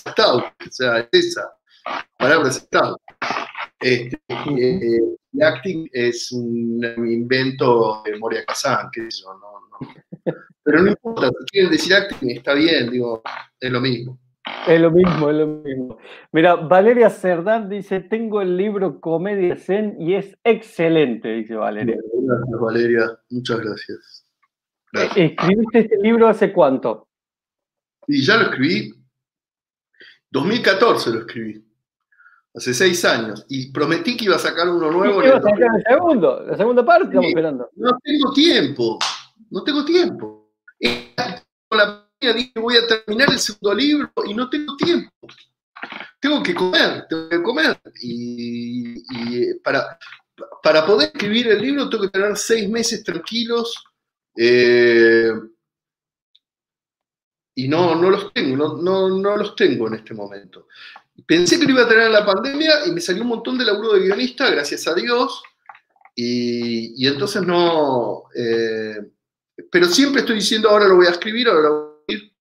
[0.07, 1.53] o sea, es esa,
[2.19, 2.69] palabra es
[3.81, 5.01] Este, eh,
[5.43, 10.35] acting es un invento de Moria Kazan, sé yo, no, no.
[10.63, 13.23] Pero no importa, si quieren decir acting, está bien, digo,
[13.59, 14.19] es lo mismo.
[14.67, 15.99] Es lo mismo, es lo mismo.
[16.33, 21.97] Mira, Valeria Cerdán dice, tengo el libro Comedia Zen y es excelente, dice Valeria.
[21.97, 24.27] Gracias, Valeria, muchas gracias.
[24.93, 27.09] Eh, ¿Escribiste este libro hace cuánto?
[28.07, 28.93] Y ya lo escribí
[30.31, 31.65] 2014 lo escribí.
[32.55, 33.45] Hace seis años.
[33.49, 35.25] Y prometí que iba a sacar uno nuevo.
[35.25, 36.45] iba a sacar el segundo?
[36.45, 37.71] La segunda parte estamos esperando.
[37.77, 38.99] No tengo tiempo.
[39.51, 40.53] No tengo tiempo.
[41.69, 45.11] Con la dije voy a terminar el segundo libro y no tengo tiempo.
[46.21, 47.81] Tengo que comer, tengo que comer.
[48.03, 49.99] Y, para,
[50.63, 53.75] para poder escribir el libro tengo que tener seis meses tranquilos.
[54.37, 55.33] Eh,
[57.61, 60.67] y no, no los tengo, no, no, los tengo en este momento.
[61.27, 63.67] Pensé que lo iba a tener en la pandemia y me salió un montón de
[63.67, 65.43] laburo de guionista, gracias a Dios,
[66.17, 68.25] y, entonces no...
[68.35, 68.97] Eh,
[69.71, 72.33] pero siempre estoy diciendo, ahora lo voy a escribir, ahora lo voy a escribir.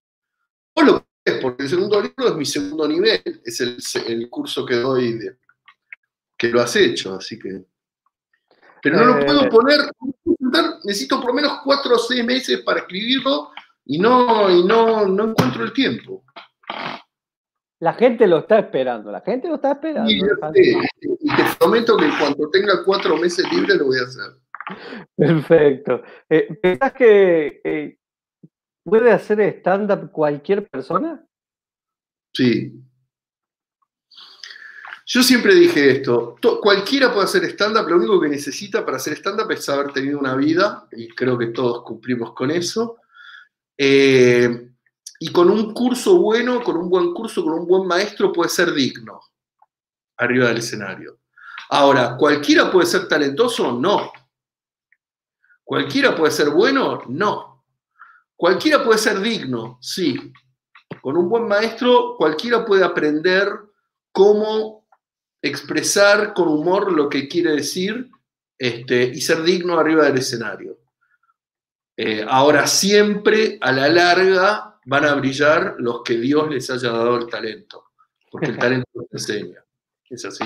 [0.74, 4.76] Vos lo es, porque el segundo libro es mi segundo nivel, es el, curso que
[4.76, 5.36] doy, de,
[6.38, 7.62] que lo has hecho, así que...
[8.82, 9.48] Pero no lo puedo eh.
[9.50, 9.80] poner,
[10.84, 13.50] necesito por lo menos cuatro o seis meses para escribirlo
[13.90, 16.24] y no, y no, no encuentro el tiempo.
[17.80, 20.08] La gente lo está esperando, la gente lo está esperando.
[20.08, 24.30] Y, te prometo que cuando tenga cuatro meses libres lo voy a hacer.
[25.16, 26.02] Perfecto.
[26.28, 27.98] Eh, ¿Pensás que eh,
[28.84, 31.26] puede hacer stand-up cualquier persona?
[32.32, 32.72] Sí.
[35.04, 39.50] Yo siempre dije esto, cualquiera puede hacer stand-up, lo único que necesita para hacer stand-up
[39.50, 43.00] es haber tenido una vida, y creo que todos cumplimos con eso,
[43.82, 44.72] eh,
[45.20, 48.74] y con un curso bueno, con un buen curso, con un buen maestro, puede ser
[48.74, 49.22] digno
[50.18, 51.20] arriba del escenario.
[51.70, 53.72] Ahora, ¿cualquiera puede ser talentoso?
[53.72, 54.12] No.
[55.64, 57.00] ¿Cualquiera puede ser bueno?
[57.08, 57.64] No.
[58.36, 59.78] ¿Cualquiera puede ser digno?
[59.80, 60.30] Sí.
[61.00, 63.48] Con un buen maestro, cualquiera puede aprender
[64.12, 64.86] cómo
[65.40, 68.10] expresar con humor lo que quiere decir
[68.58, 70.76] este, y ser digno arriba del escenario.
[72.02, 77.18] Eh, ahora siempre a la larga van a brillar los que Dios les haya dado
[77.18, 77.90] el talento,
[78.30, 79.62] porque el talento enseña.
[80.08, 80.42] Es así.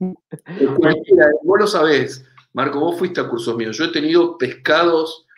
[0.00, 3.76] vos lo sabés, Marco, vos fuiste a cursos míos.
[3.78, 5.28] Yo he tenido pescados,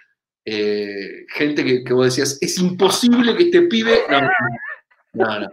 [0.42, 4.04] eh, gente que, vos decías, es imposible que este pibe.
[5.12, 5.48] No, no,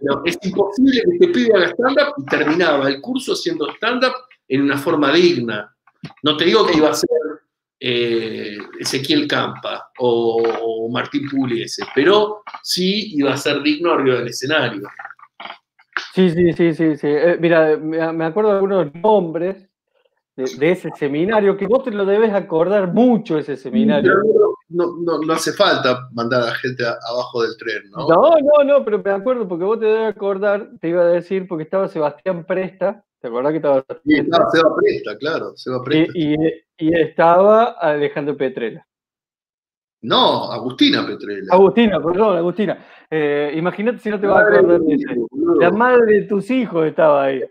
[0.00, 0.22] no.
[0.24, 4.14] es imposible que este pibe haga stand-up y terminaba el curso haciendo stand-up
[4.46, 5.76] en una forma digna.
[6.22, 7.08] No te digo que iba a ser
[7.84, 14.88] eh, Ezequiel Campa o, Martín Pugliese, pero sí iba a ser digno arriba del escenario.
[16.14, 16.96] Sí, sí, sí, sí.
[16.96, 17.08] sí.
[17.08, 19.71] Eh, mira, me acuerdo de algunos nombres
[20.36, 24.14] de, ese seminario, que vos te lo debes acordar mucho ese seminario.
[24.68, 28.08] No, no, no, hace falta mandar a la gente abajo del tren, ¿no?
[28.08, 31.46] No, no, no, pero me acuerdo porque vos te debes acordar, te iba a decir,
[31.46, 36.12] porque estaba Sebastián Presta, ¿te acordás que estaba Sí, estaba Seba Presta, claro, Seba Presta.
[36.14, 36.34] Y,
[36.78, 38.86] y, estaba Alejandro Petrela.
[40.00, 41.52] No, Agustina Petrela.
[41.52, 42.78] Agustina, perdón, Agustina.
[43.10, 45.04] Eh, imagínate si no te vas a acordar de ese.
[45.60, 47.42] La madre de tus hijos estaba ahí.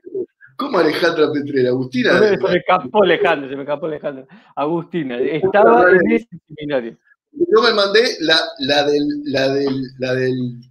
[0.61, 1.69] ¿Cómo Alejandra Petrera?
[1.69, 2.19] Agustina.
[2.19, 4.27] Se me escapó Alejandra, se me escapó Alejandra.
[4.55, 6.97] Agustina, estaba en ese seminario.
[7.31, 10.61] Yo me mandé la, la, del, la, del, la, del,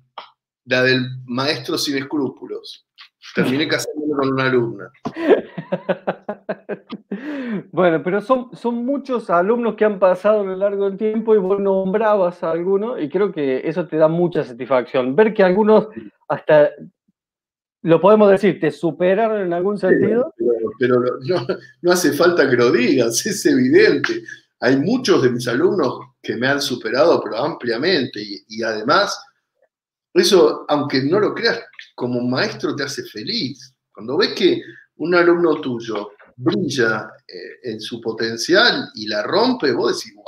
[0.66, 2.86] la del maestro sin escrúpulos.
[3.34, 4.92] Terminé casándome con una alumna.
[7.72, 11.38] bueno, pero son, son muchos alumnos que han pasado a lo largo del tiempo y
[11.38, 15.16] vos nombrabas a algunos y creo que eso te da mucha satisfacción.
[15.16, 15.88] Ver que algunos
[16.28, 16.70] hasta
[17.82, 20.34] lo podemos decir, ¿te superaron en algún sentido?
[20.78, 21.02] Pero,
[21.82, 24.22] no, hace falta que lo digas, es evidente.
[24.60, 28.22] Hay muchos de mis alumnos que me han superado, pero ampliamente.
[28.48, 29.18] Y, además,
[30.12, 31.60] eso, aunque no lo creas,
[31.94, 33.74] como maestro te hace feliz.
[33.92, 34.62] Cuando ves que
[34.96, 40.26] un alumno tuyo brilla eh, en su potencial y la rompe, vos decís, ¡guau!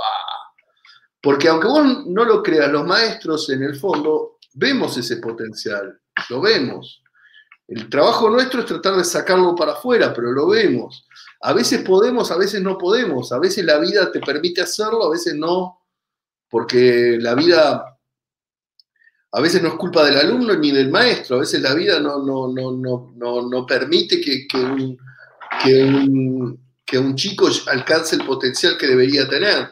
[1.21, 6.41] Porque aunque vos no lo creas, los maestros en el fondo vemos ese potencial, lo
[6.41, 7.03] vemos.
[7.75, 11.07] El trabajo nuestro es tratar de sacarlo para afuera, pero lo vemos.
[11.41, 13.33] A veces podemos, a veces no podemos.
[13.33, 15.81] A veces la vida te permite hacerlo, a veces no,
[16.51, 17.99] porque la vida
[19.35, 22.19] a veces no es culpa del alumno ni del maestro, a veces la vida no,
[22.19, 24.99] no, no, no permite que, un,
[26.85, 29.71] que un chico alcance el potencial que debería tener.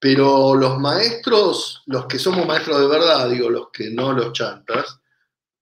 [0.00, 5.00] Pero los maestros, los que somos maestros de verdad, digo, los que no los chantas,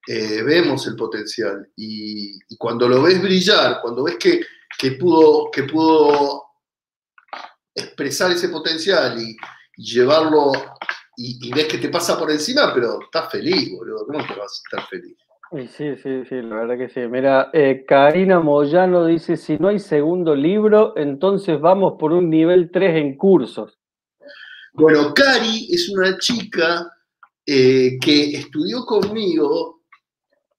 [0.06, 1.68] eh, vemos el potencial.
[1.76, 6.44] Y, cuando lo ves brillar, cuando ves que, pudo, que pudo
[7.74, 9.36] expresar ese potencial y,
[9.78, 10.52] llevarlo
[11.16, 14.06] y, ves que te pasa por encima, pero estás feliz, boludo.
[14.06, 15.16] ¿Cómo te vas a estar feliz?
[15.52, 17.00] Sí, sí, sí, la verdad que sí.
[17.08, 22.70] Mira, eh, Karina Moyano dice, si no hay segundo libro, entonces vamos por un nivel
[22.72, 23.78] 3 en cursos.
[24.72, 26.90] Bueno, Cari es una chica
[27.46, 29.75] eh, que estudió conmigo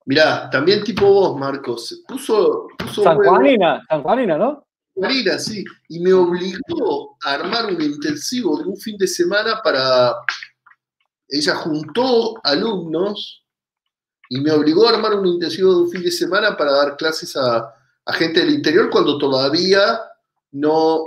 [0.08, 2.70] Mirá, también tipo vos, Marcos, puso...
[2.78, 4.66] puso San Juanina, San Juanina, ¿no?
[4.96, 10.16] Juanina, sí, y me obligó a armar un intensivo de un fin de semana para...
[11.28, 13.44] Ella juntó alumnos
[14.30, 17.36] y me obligó a armar un intensivo de un fin de semana para dar clases
[17.36, 17.70] a,
[18.06, 20.00] a gente del interior cuando todavía
[20.52, 21.04] no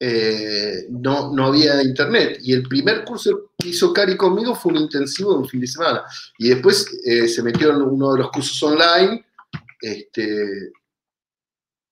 [0.00, 2.38] eh, no, no había internet.
[2.42, 5.66] Y el primer curso que hizo Cari conmigo fue un intensivo de un fin de
[5.66, 6.04] semana.
[6.38, 9.24] Y después eh, se metió en uno de los cursos online,
[9.80, 10.72] este,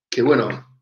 [0.09, 0.79] que bueno,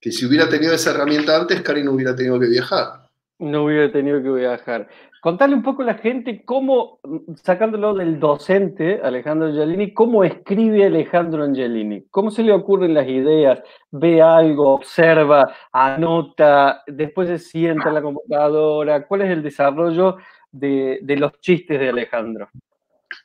[0.00, 3.05] que si hubiera tenido esa herramienta antes, Cari no hubiera tenido que viajar.
[3.38, 4.88] No hubiera tenido que viajar.
[5.20, 7.00] Contarle un poco a la gente cómo,
[7.42, 13.60] sacándolo del docente Alejandro Angelini, cómo escribe Alejandro Angelini, cómo se le ocurren las ideas,
[13.90, 20.18] ve algo, observa, anota, después se sienta en la computadora, cuál es el desarrollo
[20.52, 22.48] de, los chistes de Alejandro.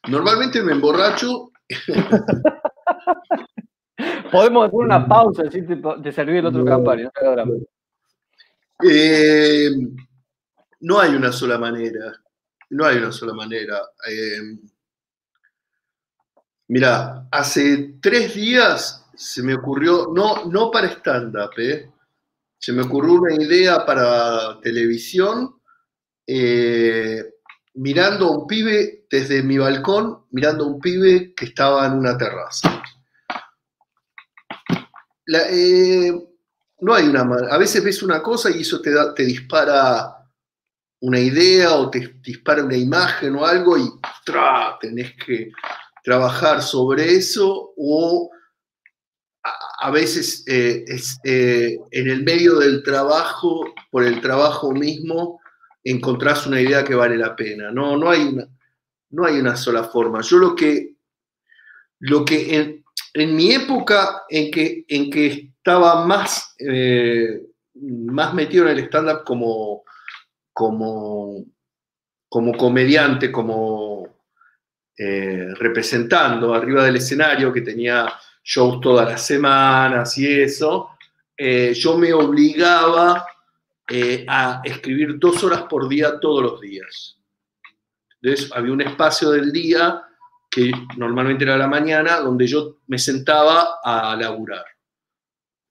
[0.10, 1.52] Normalmente me emborracho.
[4.32, 7.12] Podemos hacer una pausa, si te, servir el otro campaña.
[8.84, 9.70] Eh,
[10.82, 12.14] no hay una sola manera.
[12.72, 13.80] No hay una sola manera.
[14.08, 14.58] Eh,
[16.68, 21.92] mira, hace tres días se me ocurrió, no, no para stand-up, eh,
[22.58, 25.60] se me ocurrió una idea para televisión,
[26.26, 27.36] eh,
[27.74, 32.18] mirando a un pibe desde mi balcón, mirando a un pibe que estaba en una
[32.18, 32.82] terraza.
[36.82, 40.18] No hay una A veces ves una cosa y eso te, da, te dispara
[41.02, 43.90] una idea o te dispara una imagen o algo y
[44.80, 45.52] tenés que
[46.04, 48.30] trabajar sobre eso o
[49.80, 50.86] a veces eh,
[51.24, 55.42] eh, en el medio del trabajo, por el trabajo mismo,
[55.84, 57.72] encontrás una idea que vale la pena.
[57.72, 58.48] No, no, hay, una,
[59.10, 60.22] no hay una sola forma.
[60.22, 60.96] Yo lo que,
[62.00, 62.84] lo que en,
[63.16, 67.42] en mi época en que, en que estaba más, eh,
[67.76, 69.84] más metido en el stand-up como,
[70.52, 71.46] como,
[72.28, 74.10] como comediante, como
[74.98, 78.08] representando arriba del escenario, que tenía
[78.44, 80.90] shows todas las semanas y eso,
[81.38, 83.26] eh, yo me obligaba
[83.90, 87.18] eh, a escribir dos horas por día todos los días.
[88.22, 90.04] Entonces había un espacio del día
[90.50, 94.66] que normalmente era la mañana, donde yo me sentaba a laburar.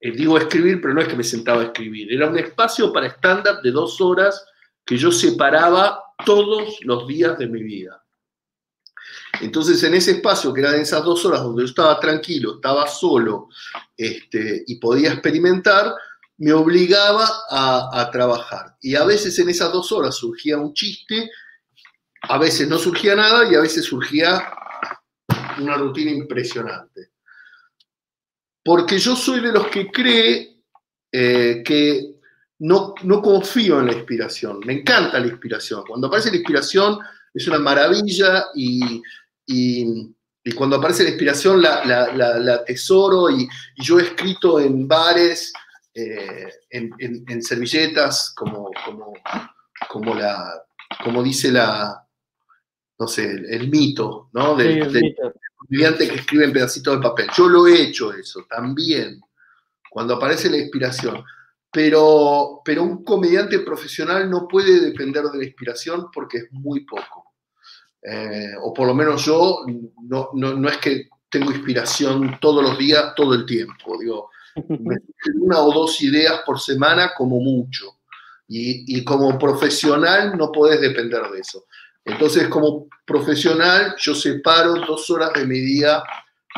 [0.00, 3.08] Eh, digo escribir, pero no es que me sentaba a escribir, era un espacio para
[3.08, 4.44] stand-up de dos horas
[4.84, 8.02] que yo separaba todos los días de mi vida.
[9.40, 13.48] Entonces, en ese espacio, que eran esas dos horas donde yo estaba tranquilo, estaba solo
[13.96, 15.94] este, y podía experimentar,
[16.38, 18.76] me obligaba a, trabajar.
[18.80, 21.30] Y a veces en esas dos horas surgía un chiste,
[22.22, 24.50] a veces no surgía nada y a veces surgía
[25.58, 27.09] una rutina impresionante.
[28.64, 30.62] Porque yo soy de los que cree
[31.12, 32.16] eh, que
[32.60, 34.60] no, no confío en la inspiración.
[34.64, 35.84] Me encanta la inspiración.
[35.86, 36.98] Cuando aparece la inspiración
[37.32, 39.02] es una maravilla y
[39.50, 45.52] y, cuando aparece la inspiración la, la, atesoro y, yo he escrito en bares,
[45.94, 49.12] eh, en, servilletas, como, como,
[49.88, 50.62] como, la,
[51.04, 52.06] como dice la,
[53.00, 54.54] no sé, el, mito, ¿no?
[54.54, 54.82] Del,
[55.62, 57.28] estudiante que escribe en pedacitos de papel.
[57.34, 59.18] Yo lo he hecho eso también,
[59.88, 61.24] cuando aparece la inspiración.
[61.72, 67.32] Pero, pero un comediante profesional no puede depender de la inspiración porque es muy poco.
[68.02, 69.64] Eh, o por lo menos yo,
[70.02, 73.96] no, no, es que tengo inspiración todos los días, todo el tiempo.
[73.98, 74.28] Digo,
[75.40, 77.98] una o dos ideas por semana como mucho.
[78.48, 81.66] Y, y, como profesional no podés depender de eso.
[82.10, 86.02] Entonces, como profesional, yo separo dos horas de mi día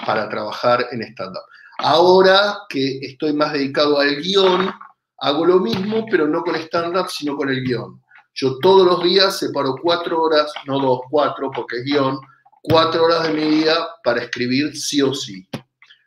[0.07, 1.43] para trabajar en stand-up.
[1.79, 4.73] Ahora que estoy más dedicado al guion,
[5.19, 8.01] hago lo mismo, pero no con stand-up, sino con el guion.
[8.35, 12.19] Yo todos los días separo cuatro horas, no dos, cuatro, porque es guion,
[12.63, 15.47] cuatro horas de mi día para escribir sí o sí.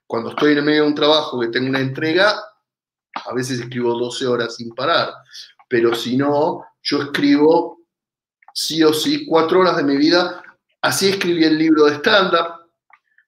[0.08, 2.36] Cuando estoy en medio de un trabajo que tengo una entrega,
[3.14, 5.14] a veces escribo 12 horas sin parar,
[5.70, 7.75] pero si no, yo escribo
[8.56, 10.42] sí o sí cuatro horas de mi vida.
[10.82, 12.72] Así escribí el libro de stand-up.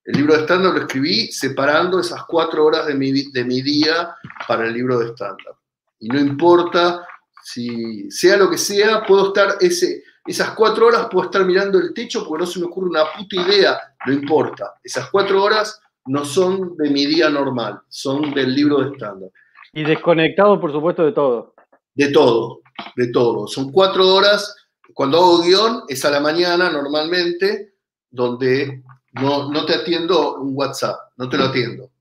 [0.06, 4.16] El libro de stand-up lo escribí separando esas cuatro horas de mi, de mi día
[4.48, 5.58] para el libro de stand-up.
[6.00, 7.06] Y no importa
[7.44, 11.94] si sea lo que sea, puedo estar ese, esas cuatro horas, puedo estar mirando el
[11.94, 14.74] techo porque no se me ocurre una puta idea, no importa.
[14.84, 19.30] Esas cuatro horas no son de mi día normal, son del libro de estándar.
[19.74, 21.54] Y desconectado, por supuesto, de todo.
[21.94, 22.62] De todo,
[22.96, 23.48] de todo.
[23.48, 24.56] Son cuatro horas.
[24.94, 27.76] Cuando hago guion es a la mañana normalmente,
[28.10, 28.84] donde
[29.14, 31.92] no, no te atiendo un WhatsApp, no te lo atiendo.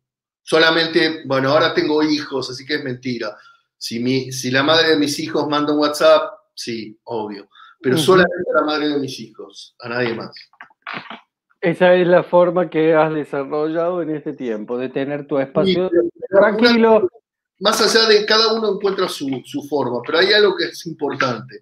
[0.43, 3.37] Solamente, bueno, ahora tengo hijos, así que es mentira
[3.79, 7.49] si, mi, si la madre de mis hijos manda un WhatsApp, sí, obvio.
[7.81, 10.35] Pero solamente a la madre de mis hijos, a nadie más.
[11.61, 15.91] Esa es la forma que has desarrollado en este tiempo, de tener tu espacio
[16.29, 17.09] tranquilo.
[17.61, 21.61] más allá de cada uno encuentra su, su forma, pero hay algo que es importante.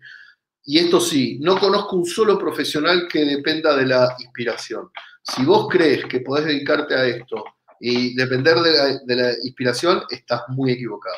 [0.65, 4.91] Y esto sí, no conozco un solo profesional que dependa de la inspiración.
[5.23, 7.45] Si vos crees que podés dedicarte a esto
[7.81, 11.17] y depender de la, de la inspiración, estás muy equivocado.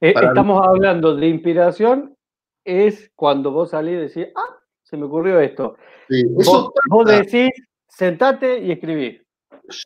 [0.00, 2.16] Eh, estamos hablando de inspiración,
[2.64, 5.76] es cuando vos salís y decís, ah, se me ocurrió esto.
[6.88, 7.50] vos, decís,
[7.88, 9.20] sentate y escribí.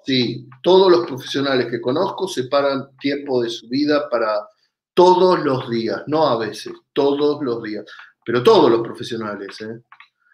[0.04, 4.46] Sí, todos los profesionales que conozco separan tiempo de su vida para
[4.94, 7.84] todos los días, no a veces, todos los días,
[8.24, 9.60] pero todos los profesionales.
[9.60, 9.82] ¿eh?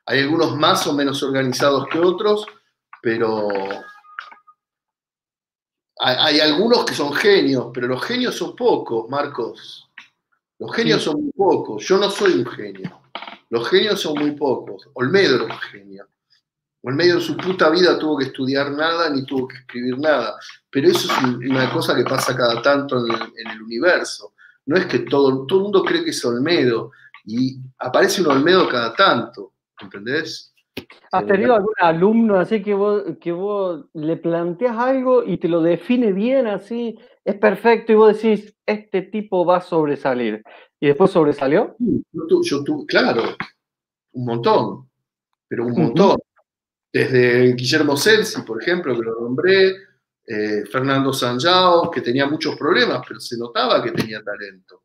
[0.07, 2.47] Hay algunos más o menos organizados que otros,
[3.03, 3.49] pero
[6.01, 9.91] hay, algunos que son genios, pero los genios son pocos, Marcos.
[10.59, 11.85] Los genios son muy pocos.
[11.85, 13.01] Yo no soy un genio.
[13.51, 14.89] Los genios son muy pocos.
[14.95, 16.09] Olmedo era un genio.
[16.83, 20.39] Olmedo en su puta vida tuvo que estudiar nada ni tuvo que escribir nada.
[20.71, 24.35] Pero eso es una cosa que pasa cada tanto en el, universo.
[24.67, 26.93] No es que todo, todo el mundo cree que es Olmedo
[27.29, 29.53] y aparece un Olmedo cada tanto.
[29.81, 30.55] ¿Entendés?
[31.13, 35.61] ¿Has tenido algún alumno así que vos, que vos le planteas algo y te lo
[35.61, 40.43] define bien así, es perfecto y vos decís, este tipo va a sobresalir?
[40.81, 41.77] ¿Y después sobresalió?
[42.43, 43.23] Yo, tuve, claro,
[44.13, 44.89] un montón,
[45.47, 46.17] pero un montón.
[46.91, 49.77] Desde Guillermo Celsi, por ejemplo, que lo nombré,
[50.27, 54.85] eh, Fernando Sanjao, que tenía muchos problemas, pero se notaba que tenía talento.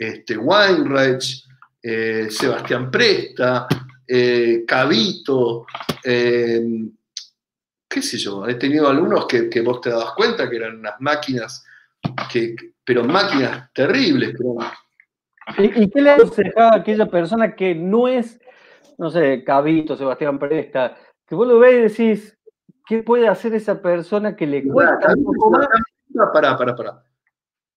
[0.00, 1.46] Este, Weinreich,
[1.82, 3.68] eh, Sebastián Presta,
[4.08, 5.66] eh, Cabito,
[6.02, 11.66] qué sé yo, he tenido alumnos que, vos te das cuenta que eran unas máquinas,
[12.32, 14.36] que, pero máquinas terribles.
[15.58, 18.40] ¿Y, qué le aconsejaba a aquella persona que no es,
[18.96, 20.96] no sé, Cabito, Sebastián Presta,
[21.26, 22.38] que vos lo ves y decís,
[22.86, 25.68] ¿qué puede hacer esa persona que le cuesta un poco más?
[26.32, 27.04] Pará, pará, pará.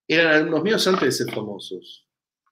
[0.07, 2.02] Eran alumnos míos antes de ser famosos.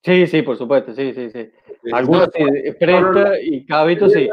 [0.03, 1.39] Sí, sí, por supuesto, sí, sí, sí.
[1.39, 1.51] Eh,
[1.93, 2.43] Algunos sí,
[2.79, 4.29] Presta y Cabito sí.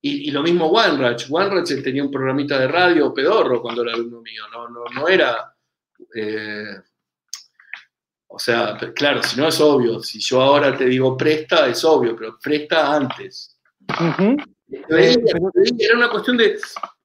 [0.00, 1.26] Y, lo mismo OneRatch.
[1.30, 4.44] OneRatch tenía un programita de radio pedorro cuando era alumno mío.
[4.52, 5.54] No, no, no era.
[6.14, 6.76] Eh,
[8.28, 10.00] o sea, claro, si no es obvio.
[10.00, 13.58] Si yo ahora te digo presta, es obvio, pero presta antes.
[15.78, 16.58] era una cuestión de.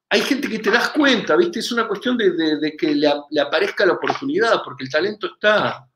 [0.09, 1.59] Hay gente que te das cuenta, ¿viste?
[1.59, 3.07] Es una cuestión de, que le,
[3.41, 5.89] aparezca la oportunidad, porque el talento está.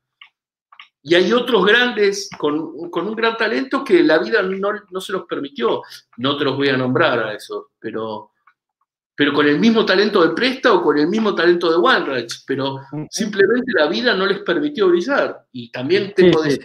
[1.08, 5.82] Y hay otros grandes con, un gran talento que la vida no, se los permitió.
[6.18, 8.32] No te los voy a nombrar a eso, pero,
[9.14, 12.80] pero con el mismo talento de Presta o con el mismo talento de OneRatch, pero
[13.10, 15.46] simplemente la vida no les permitió brillar.
[15.50, 16.58] Y también tengo sí,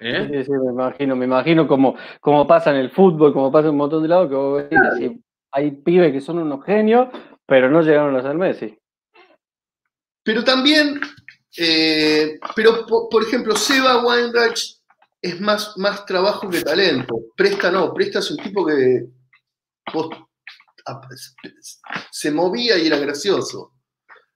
[0.00, 0.44] ¿Eh?
[0.44, 3.78] sí, me imagino, me imagino como, como pasa en el fútbol, como pasa en un
[3.78, 5.18] montón de lados, que
[5.52, 7.08] hay pibes que son unos genios,
[7.44, 8.78] pero no llegaron a ser Messi.
[10.22, 11.00] Pero también
[11.56, 14.78] eh, pero, por, ejemplo, Seba Weinreich
[15.20, 17.14] es más, más trabajo que talento.
[17.36, 19.06] Presta no, Presta es un tipo que
[22.10, 23.74] se movía y era gracioso.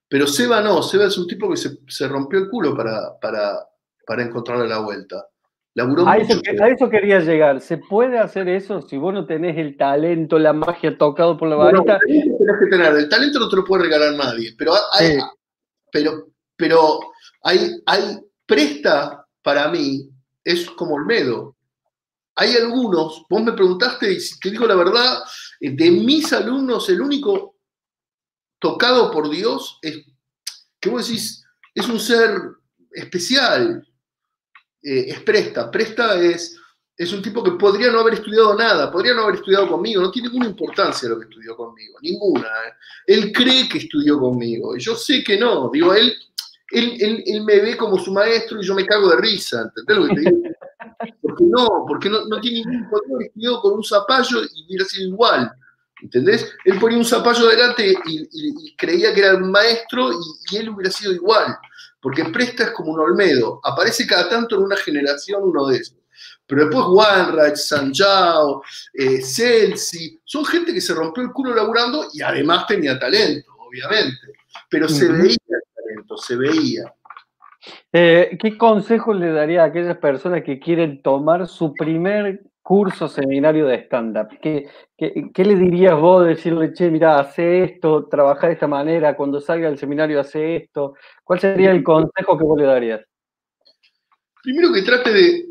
[0.08, 3.66] Pero Seba no, Seba es un tipo que se, rompió el culo para, para,
[4.06, 5.26] para encontrarle la vuelta.
[5.76, 6.18] a,
[6.68, 7.60] eso, quería llegar.
[7.60, 11.56] ¿Se puede hacer eso si vos no tenés el talento, la magia tocado por la
[11.56, 11.98] varita?
[12.08, 15.18] El talento no te lo puede regalar nadie, pero hay,
[15.90, 17.00] pero pero
[17.42, 20.08] hay, hay presta para mí,
[20.42, 21.56] es como Olmedo.
[22.36, 25.22] Hay algunos, vos me preguntaste y te digo la verdad,
[25.60, 27.56] eh, de mis alumnos, el único
[28.58, 30.04] tocado por Dios es
[30.80, 31.44] que vos decís,
[31.74, 32.30] es un ser
[32.90, 33.86] especial,
[34.82, 35.70] eh, es presta.
[35.70, 36.56] Presta es,
[36.96, 40.10] es un tipo que podría no haber estudiado nada, podría no haber estudiado conmigo, no
[40.10, 42.48] tiene ninguna importancia lo que estudió conmigo, ninguna.
[42.48, 42.72] ¿eh?
[43.06, 46.14] Él cree que estudió conmigo, y yo sé que no, digo, él
[46.74, 50.14] él, me ve como su maestro y yo me cago de risa, ¿entendés lo que
[50.14, 50.42] te digo?
[51.22, 55.52] Porque no, porque no, tiene ningún poder, estudió con un zapallo y hubiera sido igual,
[56.02, 56.52] ¿entendés?
[56.64, 61.12] Él ponía un zapallo delante y, creía que era un maestro y, él hubiera sido
[61.12, 61.56] igual,
[62.00, 65.96] porque Presta es como un Olmedo, aparece cada tanto en una generación uno de esos.
[66.46, 68.62] Pero después Wanreich, Sanjao,
[68.92, 74.18] eh, Celsi, son gente que se rompió el culo laburando y además tenía talento, obviamente.
[74.68, 75.36] Pero se veía
[76.16, 76.92] se veía.
[77.92, 83.66] Eh, ¿Qué consejo le daría a aquellas personas que quieren tomar su primer curso seminario
[83.66, 84.28] de stand-up?
[84.40, 86.26] ¿Qué, le dirías vos?
[86.26, 90.94] Decirle, che, mira, hace esto, trabaja de esta manera, cuando salga del seminario hace esto.
[91.22, 93.00] ¿Cuál sería el consejo que vos le darías?
[94.42, 95.46] Primero que trate de,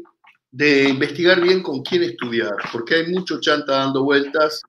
[0.51, 4.61] de investigar bien con quién estudiar, porque hay mucho chanta dando vueltas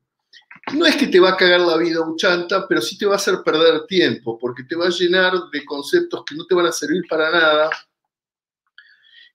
[0.73, 3.15] no es que te va a cagar la vida un chanta, pero sí te va
[3.15, 6.67] a hacer perder tiempo, porque te va a llenar de conceptos que no te van
[6.67, 7.71] a servir para nada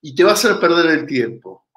[0.01, 1.67] y te va a hacer perder el tiempo.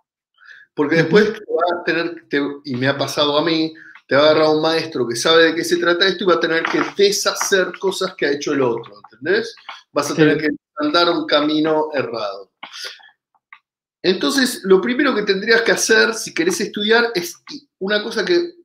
[0.74, 2.24] Porque después te va a tener,
[2.64, 3.74] y me ha pasado a mí,
[4.08, 6.34] te va a agarrar un maestro que sabe de qué se trata esto y va
[6.34, 9.54] a tener que deshacer cosas que ha hecho el otro, ¿entendés?
[9.92, 12.52] Vas a tener que andar un camino errado.
[14.02, 17.36] Entonces, lo primero que tendrías que hacer si querés estudiar es
[17.78, 18.61] una cosa que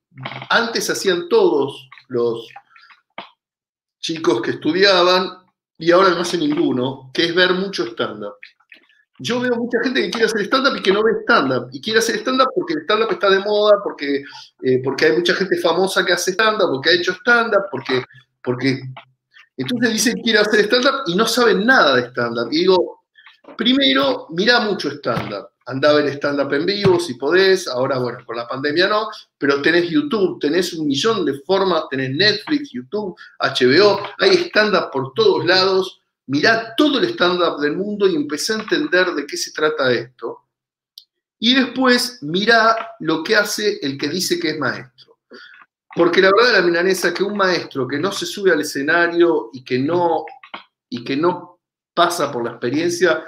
[0.49, 2.47] antes hacían todos los
[3.99, 5.30] chicos que estudiaban
[5.78, 8.36] y ahora no hace ninguno, que es ver mucho stand-up.
[9.20, 11.70] Yo veo mucha gente que quiere hacer stand-up y que no ve stand-up.
[11.72, 14.24] Y quiere hacer stand-up porque el está de moda, porque,
[14.61, 18.03] eh, porque hay mucha gente famosa que hace stand-up, porque ha hecho stand-up, porque,
[18.43, 18.80] porque...
[19.55, 22.47] Entonces dicen que quiere hacer stand-up y no saben nada de stand-up.
[22.51, 23.03] Y digo,
[23.55, 28.36] primero, mira mucho stand-up andá a ver stand-up en vivo si podés, ahora bueno, con
[28.36, 34.01] la pandemia no, pero tenés YouTube, tenés un millón de formas, tenés Netflix, YouTube, HBO,
[34.20, 39.13] hay stand-up por todos lados, mirá todo el stand-up del mundo y empecé a entender
[39.13, 40.43] de qué se trata esto.
[41.39, 45.20] Y después mirá lo que hace el que dice que es maestro.
[45.95, 49.49] Porque la verdad de la milanesa que un maestro que no se sube al escenario
[49.51, 50.26] y que no,
[50.89, 51.59] y que no
[51.93, 53.26] pasa por la experiencia,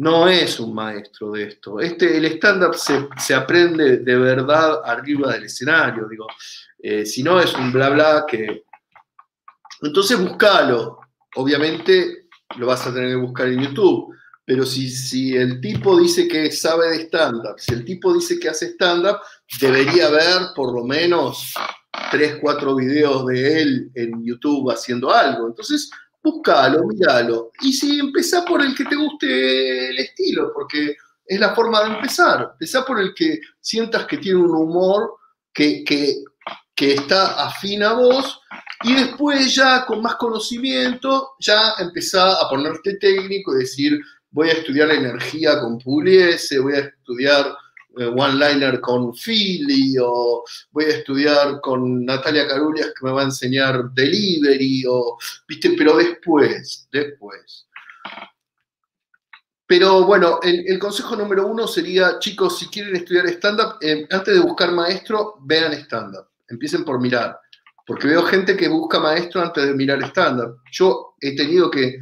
[0.00, 1.78] no es un maestro de esto.
[1.78, 6.26] Este, el stand-up se, aprende de verdad arriba del escenario, digo.
[6.78, 8.64] Eh, si no, es un bla bla que.
[9.82, 11.00] Entonces, buscalo.
[11.36, 14.16] Obviamente lo vas a tener que buscar en YouTube.
[14.46, 18.48] Pero si, si el tipo dice que sabe de stand-up, si el tipo dice que
[18.48, 19.18] hace stand-up,
[19.60, 21.52] debería haber por lo menos
[22.10, 25.46] tres, cuatro videos de él en YouTube haciendo algo.
[25.46, 25.90] Entonces,
[26.22, 27.50] búscalo, míralo.
[27.62, 30.96] Y si empezá por el que te guste el estilo, porque
[31.30, 32.50] es la forma de empezar.
[32.52, 35.14] Empezá por el que sientas que tiene un humor
[35.52, 36.24] que, que,
[36.76, 38.40] está afín a vos
[38.84, 44.00] y después ya con más conocimiento ya empezá a ponerte técnico y decir,
[44.30, 47.54] voy a estudiar energía con Pugliese, voy a estudiar
[47.96, 53.90] one-liner con Philly, o voy a estudiar con Natalia Carulias que me va a enseñar
[53.92, 55.18] delivery, o,
[55.48, 55.74] ¿viste?
[55.76, 57.66] Pero después, después.
[59.66, 64.40] Pero bueno, el, consejo número uno sería, chicos, si quieren estudiar stand-up, eh, antes de
[64.40, 66.26] buscar maestro, vean stand-up.
[66.48, 67.38] Empiecen por mirar.
[67.86, 70.56] Porque veo gente que busca maestro antes de mirar stand-up.
[70.72, 72.00] Yo he tenido que,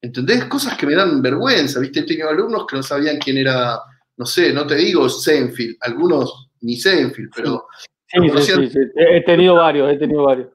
[0.00, 0.46] ¿entendés?
[0.46, 2.00] Cosas que me dan vergüenza, ¿viste?
[2.00, 3.78] He tenido alumnos que no sabían quién era
[4.18, 7.68] no sé, no te digo Seinfeld, algunos ni Seinfeld, pero...
[8.06, 10.48] Sí, sí, sí, he tenido varios, he tenido varios.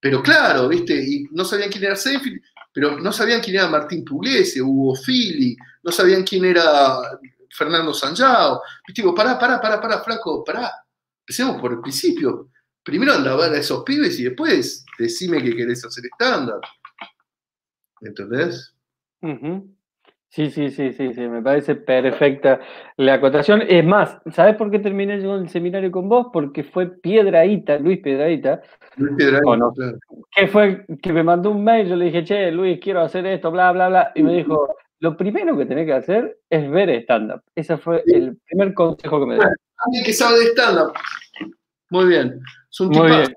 [0.00, 2.40] Pero claro, viste, y no sabían quién era Seinfeld,
[2.72, 6.98] pero no sabían quién era Martín Pugliese, Hugo Fili, no sabían quién era
[7.56, 8.60] Fernando Sanjao.
[8.86, 10.72] Viste, digo, pará, pará, pará, pará, flaco, pará.
[11.20, 12.50] Empecemos por el principio.
[12.82, 16.60] Primero anda a ver a esos pibes y después decime que querés hacer estándar.
[18.00, 18.74] ¿Entendés?
[20.34, 22.58] Sí, sí, sí, sí, sí, me parece perfecta
[22.96, 23.62] la acotación.
[23.68, 26.26] Es más, ¿sabes por qué terminé yo el seminario con vos?
[26.32, 28.60] Porque fue Piedraíta, Luis Piedraíta.
[28.96, 29.96] Luis Piedraíta,
[30.34, 33.52] Que fue, que me mandó un mail, yo le dije, che, Luis, quiero hacer esto,
[33.52, 37.42] bla, bla, bla, y me dijo, lo primero que tenés que hacer es ver stand-up.
[37.54, 39.44] Ese fue el primer consejo que me dio.
[39.86, 40.94] Alguien que sabe de stand-up.
[41.90, 42.40] Muy bien.
[42.68, 43.36] Es un Muy bien.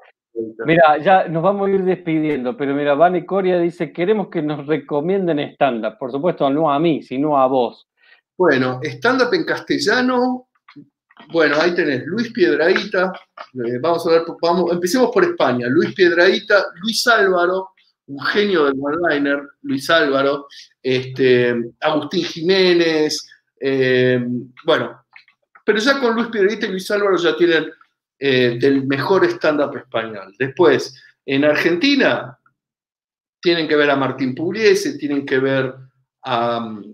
[0.66, 4.66] Mira, ya nos vamos a ir despidiendo, pero mira, Vane Coria dice, queremos que nos
[4.68, 5.98] recomienden stand-up.
[5.98, 7.88] Por supuesto, no a mí, sino a vos.
[8.38, 10.48] Bueno, stand-up en castellano,
[11.32, 13.12] bueno, ahí tenés Luis Piedraíta,
[13.54, 15.68] eh, vamos a ver, vamos, empecemos por España.
[15.68, 17.70] Luis Piedraíta, Luis Álvaro,
[18.08, 20.48] un genio del one-liner, Luis Álvaro,
[20.82, 23.28] este, Agustín Jiménez,
[23.60, 24.24] eh,
[24.66, 25.04] bueno,
[25.66, 27.70] pero ya con Luis Piedraíta y Luis Álvaro ya tienen
[28.20, 30.34] eh, del mejor stand-up español.
[30.40, 30.96] Después,
[31.26, 32.38] en Argentina,
[33.42, 35.74] tienen que ver a Martín Pugliese, tienen que ver
[36.24, 36.94] a um,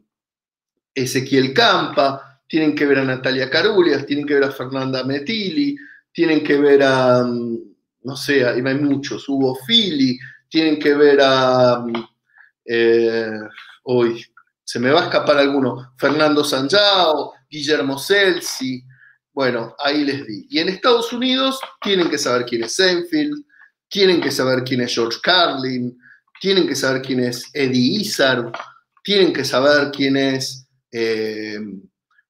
[0.93, 5.75] Ezequiel Campa, tienen que ver a Natalia Carulias, tienen que ver a Fernanda Metilli,
[6.11, 7.59] tienen que ver a, um,
[8.03, 10.19] no sé, hay muchos, Hugo Fili,
[10.49, 11.83] tienen que ver a,
[12.65, 13.39] eh,
[13.83, 14.23] hoy,
[14.63, 18.83] se me va a escapar alguno, Fernando Sanjao, Guillermo Celsi,
[19.33, 20.45] bueno, ahí les di.
[20.49, 23.43] Y en Estados Unidos tienen que saber quién es Seinfeld,
[23.89, 25.97] tienen que saber quién es George Carlin,
[26.39, 28.51] tienen que saber quién es Eddie Izzard,
[29.03, 31.59] tienen que saber quién es, eh,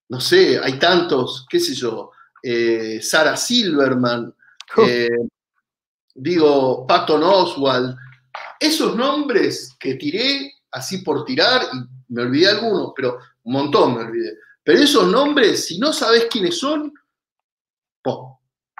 [0.09, 4.33] no sé, hay tantos, qué sé yo, eh, Sarah Silverman,
[4.87, 5.09] eh,
[6.13, 7.95] digo, Patton Oswald.
[8.59, 14.03] Esos nombres que tiré así por tirar, y me olvidé algunos, pero un montón me
[14.03, 14.37] olvidé.
[14.63, 16.93] Pero esos nombres, si no sabes quiénes son,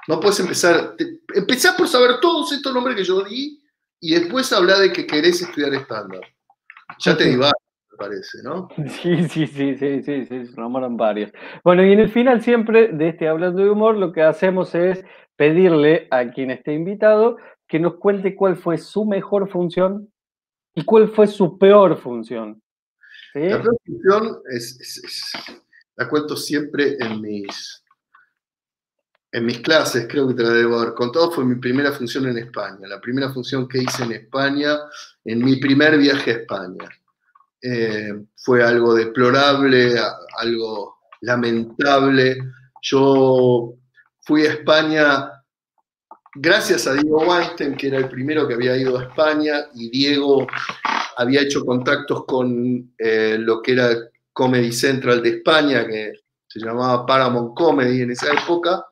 [0.06, 0.94] no puedes empezar.
[1.34, 3.62] empezás por saber todos estos nombres que yo di
[4.00, 6.20] y después hablar de que querés estudiar estándar.
[6.98, 8.68] Ya te digo, me parece, ¿no?
[8.76, 11.32] Sí, sí, sí, sí, sí, sí, se enamoran varios.
[11.62, 15.04] Bueno, y en el final siempre de este Hablando de Humor, lo que hacemos es
[15.36, 20.12] pedirle a quien esté invitado que nos cuente cuál fue su mejor función
[20.74, 22.62] y cuál fue su peor función.
[23.34, 25.32] La peor función es,
[25.96, 27.82] la cuento siempre en mis,
[29.32, 32.38] en mis clases, creo que te la debo haber contado, fue mi primera función en
[32.38, 34.76] España, la primera función que hice en España,
[35.24, 36.88] en mi primer viaje a España.
[37.60, 39.94] Eh, fue algo deplorable,
[40.38, 42.38] algo lamentable.
[42.82, 43.74] Yo
[44.20, 45.30] fui a España
[46.34, 50.46] gracias a Diego Weinstein, que era el primero que había ido a España, y Diego
[51.16, 53.90] había hecho contactos con eh, lo que era
[54.34, 56.12] Comedy Central de España, que
[56.48, 58.84] se llamaba Paramount Comedy en esa época.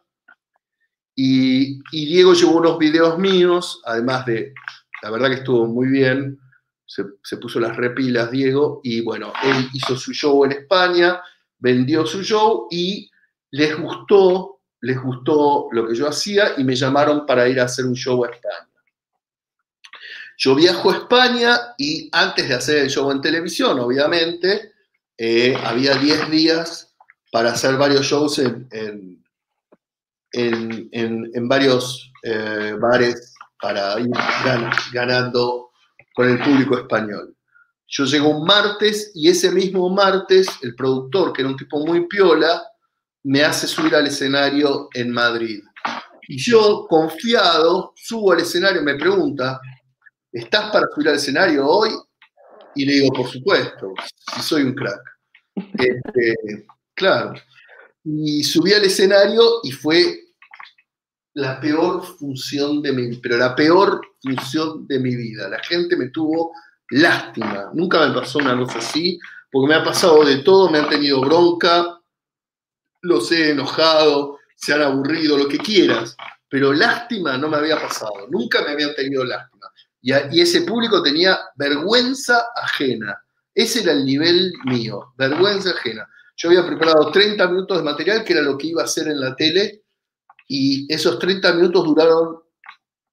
[1.14, 4.54] Y, Diego llevó unos videos míos, además de,
[5.02, 6.38] la verdad que estuvo muy bien,
[6.86, 11.20] se, puso las repilas Diego, y bueno, él hizo su show en España,
[11.58, 13.10] vendió su show y
[13.50, 17.84] les gustó, les gustó lo que yo hacía y me llamaron para ir a hacer
[17.84, 18.68] un show a España.
[20.38, 24.71] Yo viajo a España y antes de hacer el show en televisión, obviamente,
[25.24, 26.96] eh, había 10 días
[27.30, 28.68] para hacer varios shows en,
[30.32, 34.10] en, varios eh, bares para ir
[34.92, 35.70] ganando
[36.12, 37.36] con el público español.
[37.86, 42.08] Yo llego un martes y ese mismo martes el productor, que era un tipo muy
[42.08, 42.60] piola,
[43.22, 45.62] me hace subir al escenario en Madrid.
[46.26, 49.60] Y yo, confiado, subo al escenario, me pregunta,
[50.32, 51.90] ¿estás para subir al escenario hoy?
[52.74, 53.92] Y le digo, por supuesto,
[54.34, 55.11] si soy un crack.
[55.54, 57.34] Este, claro.
[58.04, 60.22] Y subí al escenario y fue
[61.34, 65.48] la peor función de mi pero la peor función de mi vida.
[65.48, 66.52] La gente me tuvo
[66.90, 67.70] lástima.
[67.72, 69.18] Nunca me pasó una cosa así,
[69.50, 71.98] porque me ha pasado de todo, me han tenido bronca,
[73.02, 76.16] los he enojado, se han aburrido, lo que quieras,
[76.48, 79.66] pero lástima no me había pasado, nunca me habían tenido lástima.
[80.00, 83.21] Y, y ese público tenía vergüenza ajena.
[83.54, 86.08] Ese era el nivel mío, vergüenza ajena.
[86.36, 89.20] Yo había preparado 30 minutos de material, que era lo que iba a hacer en
[89.20, 89.82] la tele,
[90.48, 92.38] y esos 30 minutos duraron,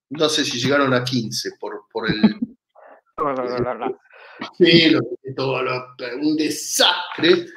[0.10, 2.22] no sé si llegaron a 15 por, por el...
[4.58, 4.96] sí,
[5.36, 5.62] todo,
[6.22, 7.48] un desastre.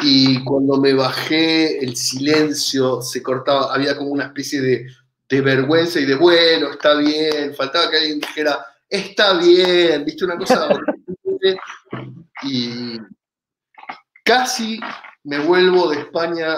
[0.00, 4.86] Y cuando me bajé, el silencio se cortaba, había como una especie de,
[5.28, 10.36] de vergüenza y de bueno, está bien, faltaba que alguien dijera, está bien, viste una
[10.36, 10.68] cosa
[12.42, 12.98] y
[14.24, 14.80] casi
[15.24, 16.56] me vuelvo de España,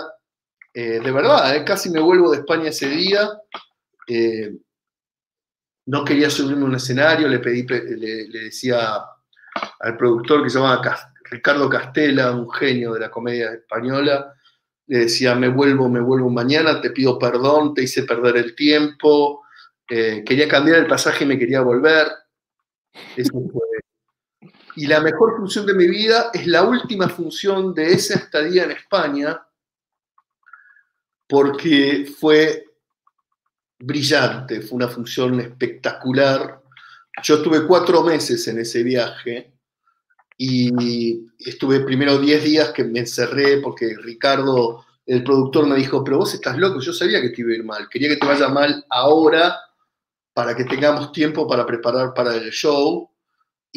[0.72, 3.30] eh, de verdad, eh, casi me vuelvo de España ese día.
[4.08, 4.52] Eh,
[5.86, 9.02] no quería subirme a un escenario, le pedí, le, decía
[9.80, 10.80] al productor que se llama
[11.30, 14.34] Ricardo Castela, un genio de la comedia española,
[14.86, 19.42] le decía, me vuelvo, me vuelvo mañana, te pido perdón, te hice perder el tiempo,
[19.86, 22.08] quería cambiar el pasaje y me quería volver.
[23.16, 23.63] Eso fue
[24.76, 28.72] y la mejor función de mi vida es la última función de esa estadía en
[28.72, 29.40] España,
[31.28, 32.64] porque fue
[33.78, 36.60] brillante, fue una función espectacular.
[37.22, 39.52] Yo estuve cuatro meses en ese viaje
[40.36, 46.18] y estuve primero diez días que me encerré porque Ricardo, el productor, me dijo, pero
[46.18, 48.48] vos estás loco, yo sabía que te iba a ir mal, quería que te vaya
[48.48, 49.56] mal ahora
[50.32, 53.13] para que tengamos tiempo para preparar para el show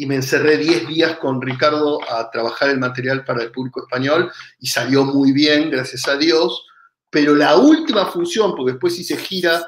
[0.00, 4.30] y me encerré 10 días con Ricardo a trabajar el material para el público español
[4.60, 6.66] y salió muy bien, gracias a Dios.
[7.10, 9.66] Pero la última función, porque después hice gira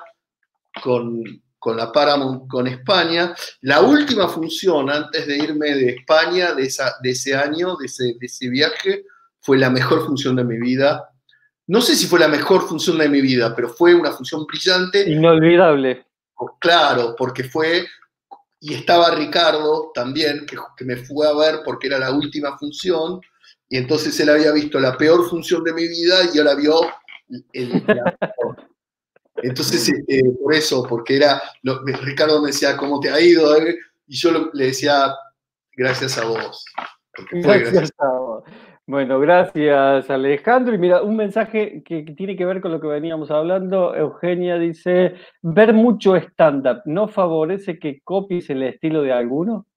[0.85, 1.20] con,
[1.59, 6.95] con la Paramount con España, la última función antes de irme de España, de, esa,
[7.03, 9.07] de ese año, de ese, de ese viaje,
[9.41, 11.11] fue la mejor función de mi vida.
[11.66, 15.11] No sé si fue la mejor función de mi vida, pero fue una función brillante.
[15.11, 16.07] Inolvidable.
[16.61, 17.85] Claro, porque fue
[18.61, 23.20] y estaba Ricardo también, que, me fue a ver porque era la última función,
[23.68, 26.80] y entonces él había visto la peor función de mi vida y ahora vio
[27.52, 27.84] el,
[29.42, 31.42] Entonces, este, por eso, porque era,
[32.02, 33.56] Ricardo me decía, ¿cómo te ha ido?
[34.06, 35.14] Y yo le decía,
[35.74, 36.64] gracias a vos.
[37.32, 38.44] Gracias a vos.
[38.91, 40.74] Bueno, gracias Alejandro.
[40.74, 43.95] Y mira, un mensaje que tiene que ver con lo que veníamos hablando.
[43.95, 49.68] Eugenia dice, ver mucho stand-up, ¿no favorece que copies el estilo de alguno?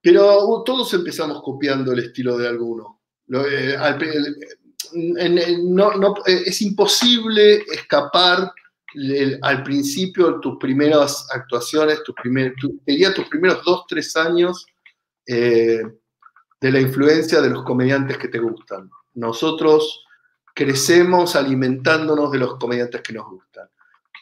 [0.00, 3.02] Pero todos empezamos copiando el estilo de alguno.
[3.28, 3.76] Eh,
[6.46, 8.50] es imposible escapar
[9.42, 14.64] al principio tus primeras actuaciones, tus primer, tus primeros dos, tres años.
[15.26, 15.82] Eh,
[16.60, 18.90] de la influencia de los comediantes que te gustan.
[19.14, 20.04] Nosotros
[20.54, 23.68] crecemos alimentándonos de los comediantes que nos gustan.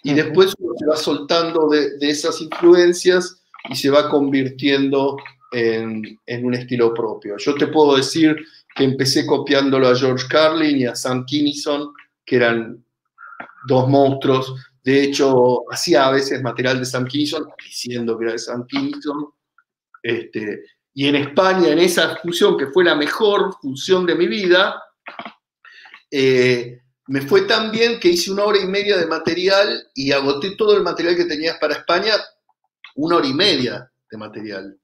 [0.03, 5.17] Y después uno se va soltando de, esas influencias y se va convirtiendo
[5.53, 7.37] en, un estilo propio.
[7.39, 8.37] Yo te puedo decir
[8.75, 11.93] que empecé copiándolo a George Carlin y a Sam Kinison,
[12.25, 12.85] que eran
[13.67, 14.55] dos monstruos.
[14.85, 19.31] De hecho, hacía a veces material de Sam Kinison, diciendo que era de Sam Kinison.
[20.03, 20.61] Este,
[20.99, 24.83] y en España, en esa función que fue la mejor función de mi vida,
[26.11, 30.57] eh, me fue tan bien que hice una hora y media de material y agoté
[30.57, 32.15] todo el material que tenías para España,
[32.95, 34.81] una hora y media de material.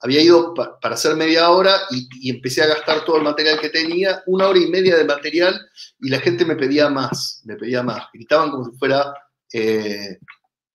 [0.00, 4.22] Había ido para hacer media hora y, empecé a gastar todo el material que tenía,
[4.26, 5.58] una hora y media de material
[5.98, 8.08] y la gente me pedía más, me pedía más.
[8.12, 9.14] Gritaban como si fuera,
[9.50, 10.18] eh,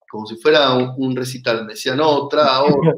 [0.09, 1.63] como si fuera un, un, recital.
[1.63, 2.91] Me decían otra, otra,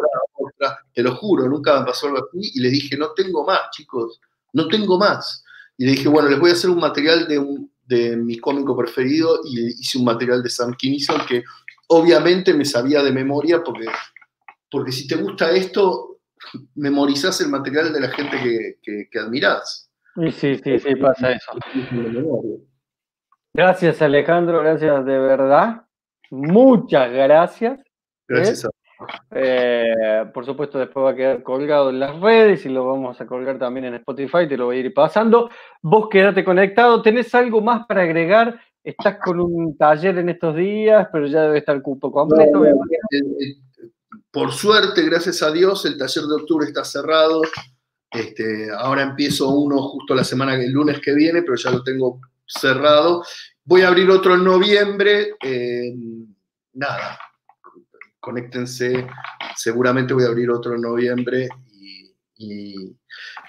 [0.94, 4.20] te lo juro, nunca me pasó algo así, y le dije, no tengo más, chicos,
[4.54, 5.44] no tengo más.
[5.78, 8.76] Y le dije, bueno, les voy a hacer un material de, un, de mi cómico
[8.76, 11.44] preferido, y hice un material de Sam Kinison que
[11.88, 13.88] obviamente me sabía de memoria, porque,
[14.70, 16.20] porque si te gusta esto,
[16.76, 18.38] memorizás el material de la gente
[18.82, 19.90] que, que, admirás.
[20.16, 21.52] Sí, sí, sí, pasa eso.
[23.54, 25.86] Gracias Alejandro, gracias de verdad.
[26.30, 27.80] Muchas gracias.
[28.28, 28.68] Gracias.
[29.32, 33.26] Eh, por supuesto, después va a quedar colgado en las redes y lo vamos a
[33.26, 35.50] colgar también en Spotify, te lo voy a ir pasando.
[35.82, 37.02] Vos quédate conectado.
[37.02, 38.60] ¿Tenés algo más para agregar?
[38.84, 42.64] Estás con un taller en estos días, pero ya debe estar cupo completo.
[44.32, 47.42] por suerte, gracias a Dios, el taller de octubre está cerrado.
[48.12, 52.20] Este, ahora empiezo uno justo la semana, el lunes que viene, pero ya lo tengo
[52.46, 53.24] cerrado.
[53.64, 55.36] Voy a abrir otro en noviembre.
[55.42, 55.94] Eh,
[56.74, 57.20] nada,
[58.22, 59.06] conéctense.
[59.58, 61.50] Seguramente voy a abrir otro en noviembre.
[62.38, 62.96] Y,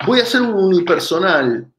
[0.07, 1.73] voy a hacer un unipersonal,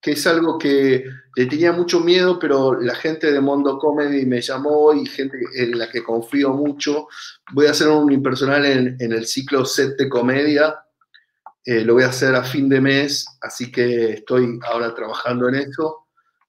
[0.00, 1.04] que es algo que
[1.36, 5.78] le tenía mucho miedo, pero la gente de Mondo Comedy me llamó y gente en
[5.78, 7.08] la que confío mucho.
[7.52, 10.80] Voy a hacer un unipersonal en, en el ciclo set comedia
[11.66, 15.54] eh, lo voy a hacer a fin de mes, así que estoy ahora trabajando en
[15.54, 16.03] eso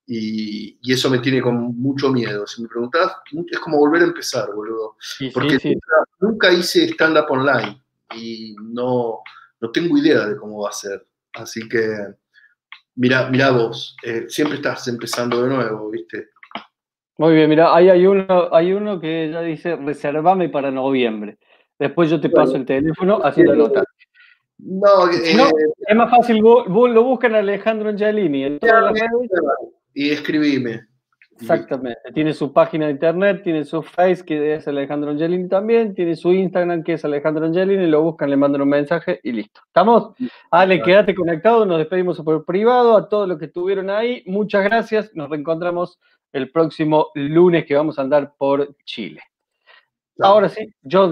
[0.08, 2.46] y, eso me tiene con mucho miedo.
[2.46, 3.18] Si me preguntás,
[3.50, 4.98] es como volver a empezar, boludo.
[5.34, 5.78] Porque
[6.20, 7.82] Nunca, hice stand-up online
[8.16, 9.20] y no,
[9.60, 11.06] no tengo idea de cómo va a ser.
[11.34, 11.98] Así que,
[12.96, 16.30] mira, mira vos, eh, siempre estás empezando de nuevo, ¿viste?
[17.18, 21.38] Muy bien, mira, ahí hay uno, hay uno que ya dice, reservame para noviembre.
[21.80, 23.86] Después yo te paso el teléfono, así lo notas.
[24.58, 25.36] No, eh,
[25.88, 29.30] es más fácil, vos, lo buscan Alejandro Angelini en todas las redes.
[29.96, 30.86] Y escribime.
[31.40, 32.00] Exactamente.
[32.14, 36.32] Tiene su página de internet, tiene su Face, que es Alejandro Angelini también, tiene su
[36.32, 39.62] Instagram, que es Alejandro Angelini, lo buscan, le mandan un mensaje y listo.
[39.68, 40.14] ¿Estamos?
[40.52, 44.24] Ale, quédate conectado, nos despedimos por privado a todos los que estuvieron ahí.
[44.28, 46.00] Muchas gracias, nos reencontramos
[46.32, 49.22] el próximo lunes que vamos a andar por Chile.
[50.20, 51.10] Ahora sí, yo